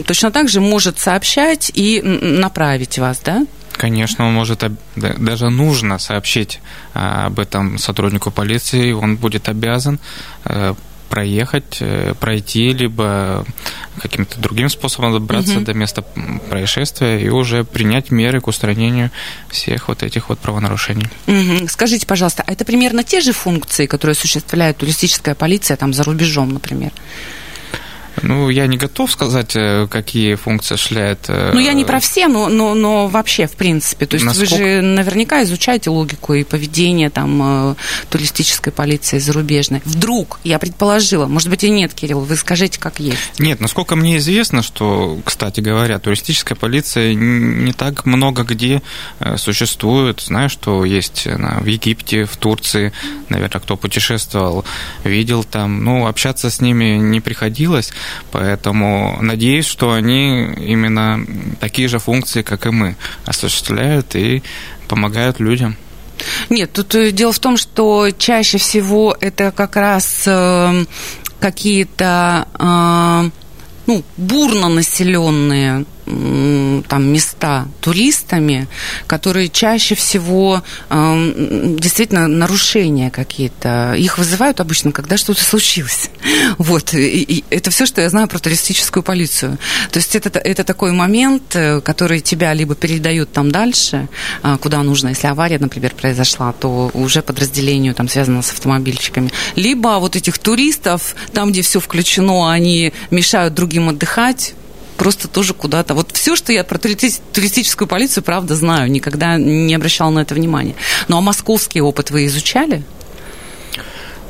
точно 0.05 0.31
так 0.31 0.47
же 0.49 0.61
может 0.61 0.99
сообщать 0.99 1.71
и 1.73 2.01
направить 2.01 2.99
вас, 2.99 3.19
да? 3.23 3.45
Конечно, 3.77 4.25
он 4.27 4.33
может, 4.33 4.63
даже 4.95 5.49
нужно 5.49 5.99
сообщить 5.99 6.61
а, 6.93 7.25
об 7.25 7.39
этом 7.39 7.77
сотруднику 7.77 8.31
полиции, 8.31 8.93
он 8.93 9.17
будет 9.17 9.49
обязан 9.49 9.99
э, 10.45 10.73
проехать, 11.05 11.77
э, 11.79 12.13
пройти, 12.19 12.73
либо 12.73 13.45
каким-то 14.01 14.39
другим 14.39 14.69
способом 14.69 15.13
добраться 15.13 15.57
угу. 15.57 15.65
до 15.65 15.73
места 15.73 16.03
происшествия 16.49 17.19
и 17.19 17.29
уже 17.29 17.63
принять 17.63 18.11
меры 18.11 18.41
к 18.41 18.47
устранению 18.47 19.11
всех 19.49 19.87
вот 19.87 20.03
этих 20.03 20.29
вот 20.29 20.39
правонарушений. 20.39 21.07
Угу. 21.27 21.67
Скажите, 21.69 22.05
пожалуйста, 22.05 22.43
а 22.45 22.51
это 22.51 22.65
примерно 22.65 23.03
те 23.03 23.21
же 23.21 23.31
функции, 23.31 23.85
которые 23.85 24.13
осуществляет 24.13 24.77
туристическая 24.77 25.35
полиция 25.35 25.77
там 25.77 25.93
за 25.93 26.03
рубежом, 26.03 26.49
например? 26.53 26.91
Ну, 28.25 28.49
я 28.49 28.65
не 28.65 28.77
готов 28.77 29.11
сказать, 29.11 29.55
э, 29.55 29.87
какие 29.87 30.35
функции 30.35 30.75
шляет. 30.75 31.25
Э, 31.27 31.51
ну, 31.53 31.59
я 31.59 31.73
не 31.73 31.85
про 31.85 31.99
все, 31.99 32.27
но, 32.27 32.49
но, 32.49 32.73
но 32.73 33.07
вообще, 33.07 33.45
в 33.45 33.53
принципе. 33.53 34.07
То 34.07 34.15
есть 34.15 34.25
Насколько... 34.25 34.51
вы 34.51 34.57
же 34.57 34.81
наверняка 34.81 35.43
изучаете 35.43 35.91
логику 35.91 36.33
и 36.33 36.43
поведение 36.43 37.09
там 37.11 37.71
э, 37.71 37.75
туристической 38.09 38.73
полиции 38.73 39.19
зарубежной. 39.19 39.81
Вдруг, 39.85 40.39
я 40.43 40.57
предположила, 40.57 41.27
может 41.27 41.49
быть 41.49 41.63
и 41.63 41.69
нет, 41.69 41.93
Кирилл, 41.93 42.21
вы 42.21 42.35
скажите, 42.35 42.79
как 42.79 42.99
есть. 42.99 43.39
Нет, 43.39 43.61
насколько 43.61 43.95
мне 43.95 44.17
известно, 44.17 44.63
что, 44.63 45.19
кстати 45.23 45.61
говоря, 45.61 45.99
туристическая 45.99 46.55
полиция 46.55 47.13
не 47.13 47.73
так 47.73 48.05
много 48.05 48.43
где 48.43 48.81
существует. 49.37 50.21
Знаю, 50.21 50.49
что 50.49 50.83
есть 50.83 51.25
в 51.25 51.65
Египте, 51.65 52.25
в 52.25 52.37
Турции, 52.37 52.91
наверное, 53.29 53.61
кто 53.61 53.77
путешествовал, 53.77 54.65
видел 55.03 55.43
там. 55.43 55.83
Ну, 55.83 56.07
общаться 56.07 56.49
с 56.49 56.61
ними 56.61 56.97
не 56.97 57.21
приходилось. 57.21 57.91
Поэтому 58.31 59.17
надеюсь, 59.21 59.65
что 59.65 59.93
они 59.93 60.45
именно 60.57 61.25
такие 61.59 61.87
же 61.87 61.99
функции, 61.99 62.41
как 62.41 62.65
и 62.65 62.69
мы, 62.69 62.95
осуществляют 63.25 64.15
и 64.15 64.43
помогают 64.87 65.39
людям. 65.39 65.75
Нет, 66.49 66.71
тут 66.73 66.95
э, 66.95 67.11
дело 67.11 67.33
в 67.33 67.39
том, 67.39 67.57
что 67.57 68.09
чаще 68.17 68.57
всего 68.57 69.15
это 69.19 69.51
как 69.51 69.75
раз 69.75 70.23
э, 70.25 70.85
какие-то 71.39 72.47
э, 72.57 73.29
ну, 73.87 74.03
бурно 74.17 74.69
населенные 74.69 75.85
там 76.05 77.07
места 77.07 77.67
туристами, 77.81 78.67
которые 79.07 79.49
чаще 79.49 79.95
всего 79.95 80.61
э, 80.89 81.75
действительно 81.79 82.27
нарушения 82.27 83.09
какие-то. 83.09 83.95
Их 83.97 84.17
вызывают 84.17 84.59
обычно, 84.59 84.91
когда 84.91 85.17
что-то 85.17 85.43
случилось. 85.43 86.09
Вот. 86.57 86.93
И, 86.93 87.21
и 87.23 87.43
это 87.49 87.71
все, 87.71 87.85
что 87.85 88.01
я 88.01 88.09
знаю 88.09 88.27
про 88.27 88.39
туристическую 88.39 89.03
полицию. 89.03 89.57
То 89.91 89.97
есть 89.97 90.15
это, 90.15 90.39
это 90.39 90.63
такой 90.63 90.91
момент, 90.91 91.55
э, 91.55 91.81
который 91.81 92.19
тебя 92.21 92.53
либо 92.53 92.75
передают 92.75 93.31
там 93.31 93.51
дальше, 93.51 94.07
э, 94.43 94.57
куда 94.61 94.83
нужно. 94.83 95.09
Если 95.09 95.27
авария, 95.27 95.59
например, 95.59 95.93
произошла, 95.95 96.53
то 96.53 96.91
уже 96.93 97.21
подразделению 97.21 97.95
там 97.95 98.07
связано 98.07 98.41
с 98.41 98.51
автомобильщиками. 98.51 99.31
Либо 99.55 99.97
вот 99.99 100.15
этих 100.15 100.37
туристов, 100.37 101.15
там, 101.33 101.51
где 101.51 101.61
все 101.61 101.79
включено, 101.79 102.51
они 102.51 102.93
мешают 103.11 103.53
другим 103.53 103.89
отдыхать, 103.89 104.53
просто 104.97 105.27
тоже 105.27 105.53
куда-то. 105.53 105.93
Вот 105.93 106.11
все, 106.11 106.35
что 106.35 106.51
я 106.51 106.63
про 106.63 106.77
туристическую 106.77 107.87
полицию, 107.87 108.23
правда, 108.23 108.55
знаю, 108.55 108.91
никогда 108.91 109.37
не 109.37 109.73
обращала 109.73 110.09
на 110.09 110.19
это 110.19 110.33
внимания. 110.35 110.75
Ну 111.07 111.17
а 111.17 111.21
московский 111.21 111.81
опыт 111.81 112.11
вы 112.11 112.25
изучали? 112.25 112.83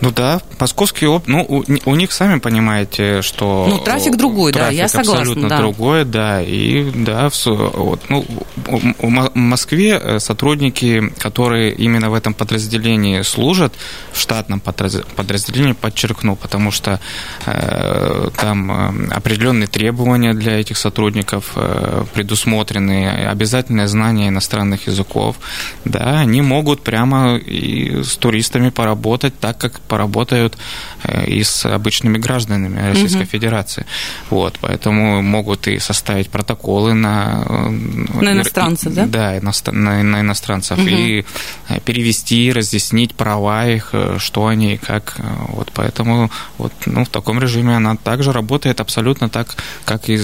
Ну 0.02 0.12
да, 0.12 0.42
московский 0.60 1.06
опыт, 1.08 1.28
ну 1.28 1.46
у, 1.48 1.64
у 1.86 1.96
них 1.96 2.12
сами 2.12 2.40
понимаете, 2.40 3.22
что 3.22 3.66
ну 3.70 3.78
трафик 3.80 4.18
другой, 4.18 4.52
трафик 4.52 4.78
да, 4.78 4.84
я 4.84 4.88
согласна, 4.90 5.22
абсолютно 5.22 5.50
да. 5.50 5.58
другой, 5.58 6.06
да, 6.06 6.42
и 6.42 6.92
да, 6.94 7.30
в, 7.30 7.46
вот, 7.46 8.02
ну 8.10 8.26
в 8.66 9.36
Москве 9.36 10.00
э, 10.02 10.20
сотрудники, 10.20 11.12
которые 11.18 11.74
именно 11.74 12.10
в 12.10 12.14
этом 12.14 12.34
подразделении 12.34 13.22
служат, 13.22 13.74
в 14.12 14.20
штатном 14.20 14.60
подразделении, 14.60 15.74
подчеркну, 15.74 16.36
потому 16.36 16.72
что 16.72 17.00
э, 17.46 18.30
там 18.38 18.72
э, 18.72 19.14
определенные 19.14 19.68
требования 19.68 20.34
для 20.34 20.60
этих 20.60 20.78
сотрудников 20.78 21.54
э, 21.56 22.04
предусмотрены, 22.14 23.28
обязательное 23.30 23.88
знание 23.88 24.30
иностранных 24.30 24.88
языков, 24.88 25.38
да, 25.86 26.20
они 26.20 26.42
могут 26.42 26.82
прямо 26.82 27.38
и 27.38 28.04
с 28.04 28.18
туристами 28.18 28.70
поработать 28.70 29.40
так, 29.40 29.58
как 29.58 29.80
поработают 29.86 30.58
э, 31.04 31.26
и 31.28 31.44
с 31.44 31.66
обычными 31.66 32.18
гражданами 32.18 32.90
Российской 32.90 33.24
угу. 33.24 33.30
Федерации. 33.30 33.86
Вот, 34.30 34.58
поэтому 34.62 35.22
могут 35.22 35.68
и 35.68 35.80
составить 35.80 36.30
протоколы 36.30 36.94
на... 36.94 37.44
Э, 37.48 37.70
на 37.70 38.34
иностранцев, 38.34 38.92
и, 38.92 38.96
да? 38.96 39.06
Да, 39.06 39.40
на, 39.72 40.04
на 40.04 40.22
иностранцев. 40.22 40.78
Угу. 40.78 40.88
И 40.88 41.26
э, 41.70 41.80
перевести, 41.82 42.52
разъяснить 42.52 43.16
права 43.16 43.68
их, 43.68 43.94
что 44.18 44.48
они 44.48 44.76
и 44.76 44.78
как. 44.78 45.18
Вот, 45.50 45.72
поэтому 45.74 46.32
вот, 46.58 46.74
ну, 46.86 47.06
в 47.06 47.10
таком 47.10 47.40
режиме 47.40 47.76
она 47.76 47.96
также 47.96 48.32
работает 48.32 48.80
абсолютно 48.80 49.30
так, 49.30 49.56
как 49.86 50.10
и 50.10 50.20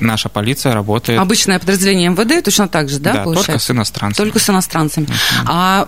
наша 0.00 0.28
полиция 0.28 0.74
работает. 0.74 1.20
Обычное 1.20 1.58
подразделение 1.58 2.10
МВД 2.10 2.44
точно 2.44 2.68
так 2.68 2.88
же, 2.88 2.98
да, 2.98 3.12
да 3.12 3.22
получается? 3.24 3.46
только 3.46 3.58
с 3.60 3.70
иностранцами. 3.70 4.24
Только 4.24 4.38
с 4.38 4.50
иностранцами. 4.50 5.06
Uh-huh. 5.06 5.42
А 5.46 5.86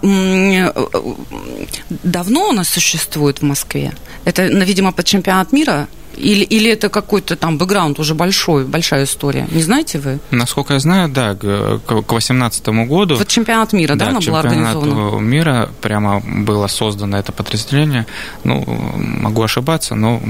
давно 2.02 2.48
у 2.48 2.52
нас 2.52 2.68
существует 2.78 3.40
в 3.40 3.42
Москве. 3.42 3.92
Это, 4.24 4.46
видимо, 4.46 4.92
под 4.92 5.04
чемпионат 5.04 5.52
мира 5.52 5.88
или, 6.18 6.44
или 6.44 6.70
это 6.70 6.88
какой-то 6.88 7.36
там 7.36 7.58
бэкграунд 7.58 7.98
уже 7.98 8.14
большой, 8.14 8.64
большая 8.64 9.04
история? 9.04 9.46
Не 9.50 9.62
знаете 9.62 9.98
вы? 9.98 10.18
Насколько 10.30 10.74
я 10.74 10.80
знаю, 10.80 11.08
да, 11.08 11.34
к 11.34 11.80
2018 11.86 12.68
году... 12.88 13.16
Вот 13.16 13.28
чемпионат 13.28 13.72
мира, 13.72 13.94
да, 13.94 14.06
да 14.06 14.10
она 14.10 14.20
была 14.20 14.40
организована? 14.40 15.20
мира 15.20 15.70
прямо 15.80 16.20
было 16.20 16.66
создано 16.66 17.18
это 17.18 17.32
подразделение. 17.32 18.06
Ну, 18.44 18.64
могу 18.96 19.42
ошибаться, 19.42 19.94
но 19.94 20.20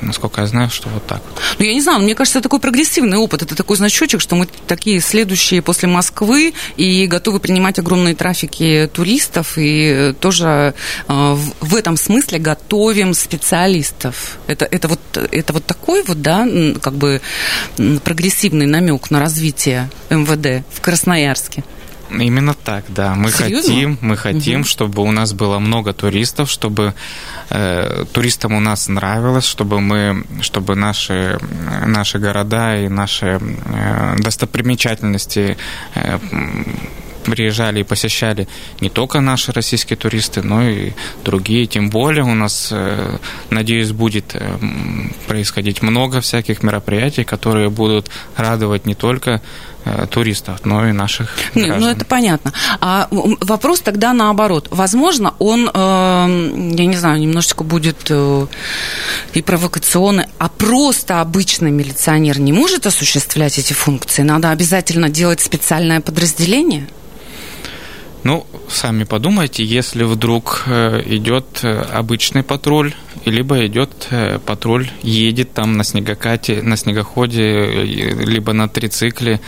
насколько 0.00 0.40
я 0.40 0.46
знаю, 0.46 0.70
что 0.70 0.88
вот 0.88 1.06
так. 1.06 1.22
Ну, 1.58 1.64
я 1.64 1.74
не 1.74 1.80
знаю, 1.80 2.00
мне 2.00 2.14
кажется, 2.14 2.38
это 2.38 2.48
такой 2.48 2.60
прогрессивный 2.60 3.18
опыт. 3.18 3.42
Это 3.42 3.54
такой 3.54 3.76
значочек, 3.76 4.20
что 4.20 4.36
мы 4.36 4.48
такие 4.66 5.00
следующие 5.00 5.62
после 5.62 5.88
Москвы 5.88 6.54
и 6.76 7.06
готовы 7.06 7.40
принимать 7.40 7.78
огромные 7.78 8.14
трафики 8.14 8.90
туристов 8.92 9.54
и 9.56 10.14
тоже 10.20 10.74
э, 11.08 11.36
в 11.60 11.76
этом 11.76 11.96
смысле 11.96 12.38
готовим 12.38 13.14
специалистов. 13.14 14.38
Это, 14.46 14.64
это 14.64 14.88
вот 14.88 15.00
это 15.32 15.52
вот 15.52 15.64
такой 15.66 16.02
вот, 16.04 16.22
да, 16.22 16.46
как 16.80 16.94
бы 16.94 17.20
прогрессивный 18.04 18.66
намек 18.66 19.10
на 19.10 19.20
развитие 19.20 19.90
МВД 20.10 20.64
в 20.70 20.80
Красноярске. 20.80 21.64
Именно 22.20 22.54
так, 22.54 22.84
да. 22.88 23.14
Мы 23.14 23.30
Серьезно? 23.30 23.70
хотим, 23.70 23.98
мы 24.00 24.16
хотим, 24.16 24.60
угу. 24.60 24.68
чтобы 24.68 25.02
у 25.02 25.10
нас 25.10 25.32
было 25.32 25.58
много 25.58 25.92
туристов, 25.92 26.50
чтобы 26.50 26.94
э, 27.50 28.04
туристам 28.12 28.52
у 28.52 28.60
нас 28.60 28.88
нравилось, 28.88 29.44
чтобы 29.44 29.80
мы, 29.80 30.24
чтобы 30.42 30.74
наши 30.74 31.38
наши 31.86 32.18
города 32.18 32.76
и 32.76 32.88
наши 32.88 33.40
э, 33.40 34.16
достопримечательности 34.18 35.56
э, 35.94 36.18
приезжали 37.30 37.80
и 37.80 37.84
посещали 37.84 38.48
не 38.80 38.88
только 38.88 39.20
наши 39.20 39.52
российские 39.52 39.96
туристы, 39.96 40.42
но 40.42 40.62
и 40.68 40.92
другие. 41.24 41.66
Тем 41.66 41.90
более 41.90 42.24
у 42.24 42.34
нас, 42.34 42.68
э, 42.70 43.18
надеюсь, 43.50 43.92
будет 43.92 44.34
э, 44.34 44.58
происходить 45.26 45.82
много 45.82 46.20
всяких 46.20 46.62
мероприятий, 46.62 47.24
которые 47.24 47.70
будут 47.70 48.10
радовать 48.36 48.86
не 48.86 48.94
только 48.94 49.40
э, 49.84 50.06
туристов, 50.10 50.60
но 50.64 50.88
и 50.88 50.92
наших 50.92 51.34
Нет, 51.54 51.66
граждан. 51.66 51.90
Ну, 51.90 51.96
это 51.96 52.04
понятно. 52.04 52.52
А 52.80 53.08
вопрос 53.10 53.80
тогда 53.80 54.12
наоборот. 54.12 54.68
Возможно, 54.70 55.34
он, 55.38 55.64
я 55.74 56.86
не 56.86 56.96
знаю, 56.96 57.20
немножечко 57.20 57.64
будет 57.64 58.10
и 58.10 59.42
провокационный, 59.42 60.26
а 60.38 60.48
просто 60.48 61.20
обычный 61.20 61.70
милиционер 61.70 62.40
не 62.40 62.52
может 62.52 62.86
осуществлять 62.86 63.58
эти 63.58 63.72
функции? 63.72 64.22
Надо 64.22 64.50
обязательно 64.50 65.08
делать 65.08 65.40
специальное 65.40 66.00
подразделение? 66.00 66.88
Ну, 68.24 68.46
сами 68.68 69.02
подумайте, 69.02 69.64
если 69.64 70.04
вдруг 70.04 70.62
э, 70.66 71.02
идет 71.06 71.60
э, 71.64 71.80
обычный 71.80 72.44
патруль, 72.44 72.94
либо 73.24 73.66
идет 73.66 73.90
э, 74.10 74.38
патруль, 74.38 74.88
едет 75.02 75.52
там 75.54 75.76
на 75.76 75.82
снегокате, 75.82 76.62
на 76.62 76.76
снегоходе, 76.76 77.82
либо 77.82 78.52
на 78.52 78.68
трицикле, 78.68 79.40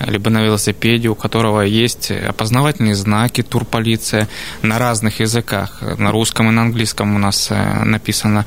либо 0.00 0.30
на 0.30 0.42
велосипеде, 0.42 1.08
у 1.08 1.14
которого 1.14 1.60
есть 1.60 2.10
опознавательные 2.10 2.94
знаки, 2.94 3.42
турполиция 3.42 4.28
на 4.62 4.78
разных 4.78 5.20
языках. 5.20 5.82
На 5.98 6.10
русском 6.10 6.48
и 6.48 6.52
на 6.52 6.62
английском 6.62 7.14
у 7.14 7.18
нас 7.18 7.50
написано 7.84 8.46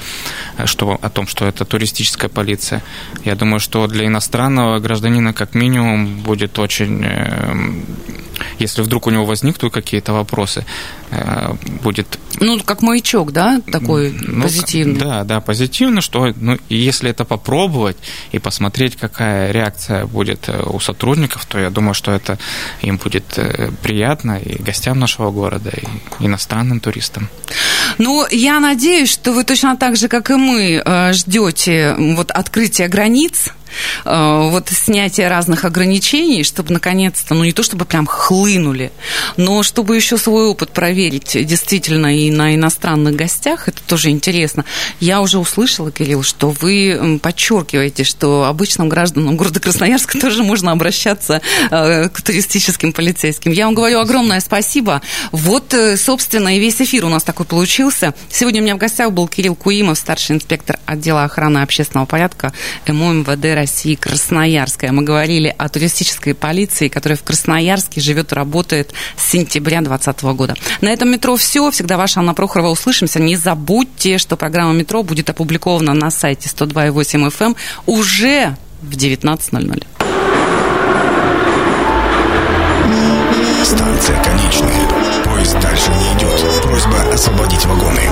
что, 0.65 0.98
о 1.00 1.10
том, 1.10 1.28
что 1.28 1.45
это 1.45 1.63
туристическая 1.63 2.30
полиция. 2.30 2.82
Я 3.24 3.36
думаю, 3.36 3.60
что 3.60 3.86
для 3.86 4.08
иностранного 4.08 4.80
гражданина 4.80 5.32
как 5.34 5.54
минимум 5.54 6.21
будет 6.21 6.58
очень 6.58 7.06
если 8.60 8.81
вдруг 8.81 9.08
у 9.08 9.12
него 9.12 9.25
возникнут 9.25 9.73
какие-то 9.73 10.13
вопросы, 10.13 10.65
э, 11.12 11.53
будет... 11.84 12.19
Ну, 12.39 12.60
как 12.60 12.81
маячок, 12.81 13.31
да, 13.31 13.62
такой 13.71 14.12
ну, 14.12 14.43
позитивный? 14.43 14.99
Да, 14.99 15.23
да, 15.23 15.41
позитивно, 15.41 16.01
что 16.01 16.34
ну, 16.36 16.58
если 16.69 17.10
это 17.10 17.25
попробовать 17.25 17.97
и 18.31 18.39
посмотреть, 18.39 18.95
какая 18.95 19.51
реакция 19.51 20.05
будет 20.05 20.47
э, 20.47 20.63
у 20.65 20.79
сотрудников, 20.79 21.45
то 21.45 21.60
я 21.60 21.69
думаю, 21.69 21.93
что 21.93 22.12
это 22.12 22.38
им 22.81 22.97
будет 22.97 23.38
э, 23.38 23.71
приятно 23.81 24.38
и 24.38 24.62
гостям 24.62 24.99
нашего 24.99 25.31
города, 25.31 25.69
и 25.69 26.25
иностранным 26.25 26.79
туристам. 26.79 27.29
Ну, 27.97 28.25
я 28.31 28.60
надеюсь, 28.60 29.12
что 29.12 29.31
вы 29.31 29.43
точно 29.43 29.77
так 29.77 29.95
же, 29.95 30.08
как 30.08 30.29
и 30.29 30.36
мы, 30.36 30.84
ждете 31.13 31.95
вот 31.97 32.31
открытия 32.31 32.88
границ, 32.88 33.53
вот 34.04 34.69
снятие 34.69 35.28
разных 35.28 35.65
ограничений, 35.65 36.43
чтобы 36.43 36.73
наконец-то, 36.73 37.34
ну 37.34 37.43
не 37.43 37.51
то 37.51 37.63
чтобы 37.63 37.86
прям 37.86 38.06
хлынули, 38.06 38.91
но 39.38 39.63
чтобы 39.63 39.95
еще 39.95 40.17
свой 40.17 40.45
опыт 40.45 40.71
проверить 40.71 41.45
действительно 41.45 42.17
и 42.17 42.32
на 42.32 42.56
иностранных 42.56 43.15
гостях, 43.15 43.67
это 43.67 43.82
тоже 43.84 44.10
интересно. 44.10 44.65
Я 44.99 45.21
уже 45.21 45.39
услышала, 45.39 45.91
Кирилл, 45.91 46.23
что 46.23 46.49
вы 46.49 47.19
подчеркиваете, 47.21 48.04
что 48.04 48.45
обычным 48.45 48.89
гражданам 48.89 49.38
города 49.38 49.60
Красноярска 49.60 50.19
тоже 50.21 50.43
можно 50.43 50.71
обращаться 50.71 51.41
э, 51.71 52.10
к 52.10 52.21
туристическим 52.21 52.93
полицейским. 52.93 53.51
Я 53.51 53.65
вам 53.65 53.75
говорю 53.75 53.99
огромное 53.99 54.39
спасибо. 54.39 55.01
Вот, 55.32 55.73
э, 55.73 55.97
собственно, 55.97 56.56
и 56.56 56.60
весь 56.60 56.82
эфир 56.82 57.06
у 57.06 57.10
нас 57.10 57.23
такой 57.23 57.45
получился. 57.45 58.13
Сегодня 58.30 58.62
у 58.62 58.63
меня 58.63 58.75
в 58.75 58.80
гостях 58.80 59.12
был 59.12 59.28
Кирилл 59.28 59.56
Куимов, 59.56 59.97
старший 59.97 60.36
инспектор 60.36 60.80
отдела 60.86 61.23
охраны 61.23 61.60
общественного 61.60 62.06
порядка 62.06 62.54
МО 62.88 63.13
МВД 63.13 63.56
России 63.56 63.64
Красноярская. 63.95 64.91
Мы 64.91 65.04
говорили 65.04 65.54
о 65.58 65.69
туристической 65.69 66.34
полиции, 66.34 66.88
которая 66.88 67.17
в 67.17 67.23
Красноярске 67.23 68.01
живет 68.01 68.32
и 68.32 68.36
работает 68.36 68.93
с 69.17 69.32
сентября 69.32 69.82
2020 69.82 70.23
года. 70.36 70.56
На 70.82 70.89
этом 70.89 71.12
метро 71.12 71.36
все. 71.36 71.69
Всегда 71.71 71.97
ваша 71.97 72.19
Анна 72.19 72.34
Прохорова. 72.34 72.69
Услышимся. 72.69 73.19
Не 73.19 73.36
забудьте, 73.36 74.17
что 74.17 74.38
программа 74.38 74.73
метро 74.73 75.04
будет 75.04 75.30
опубликована 75.30 75.93
на 75.93 76.12
сайте 76.12 76.49
102.8 76.49 77.28
FM 77.30 77.45
эм 77.45 77.56
уже 77.86 78.56
в 78.82 78.91
19.00. 78.91 79.88
Станция 83.63 84.23
конечная. 84.23 85.23
Поезд 85.23 85.60
дальше 85.60 85.89
не 85.89 86.19
идет. 86.19 86.62
Просьба 86.62 87.13
освободить 87.13 87.65
вагоны. 87.65 88.10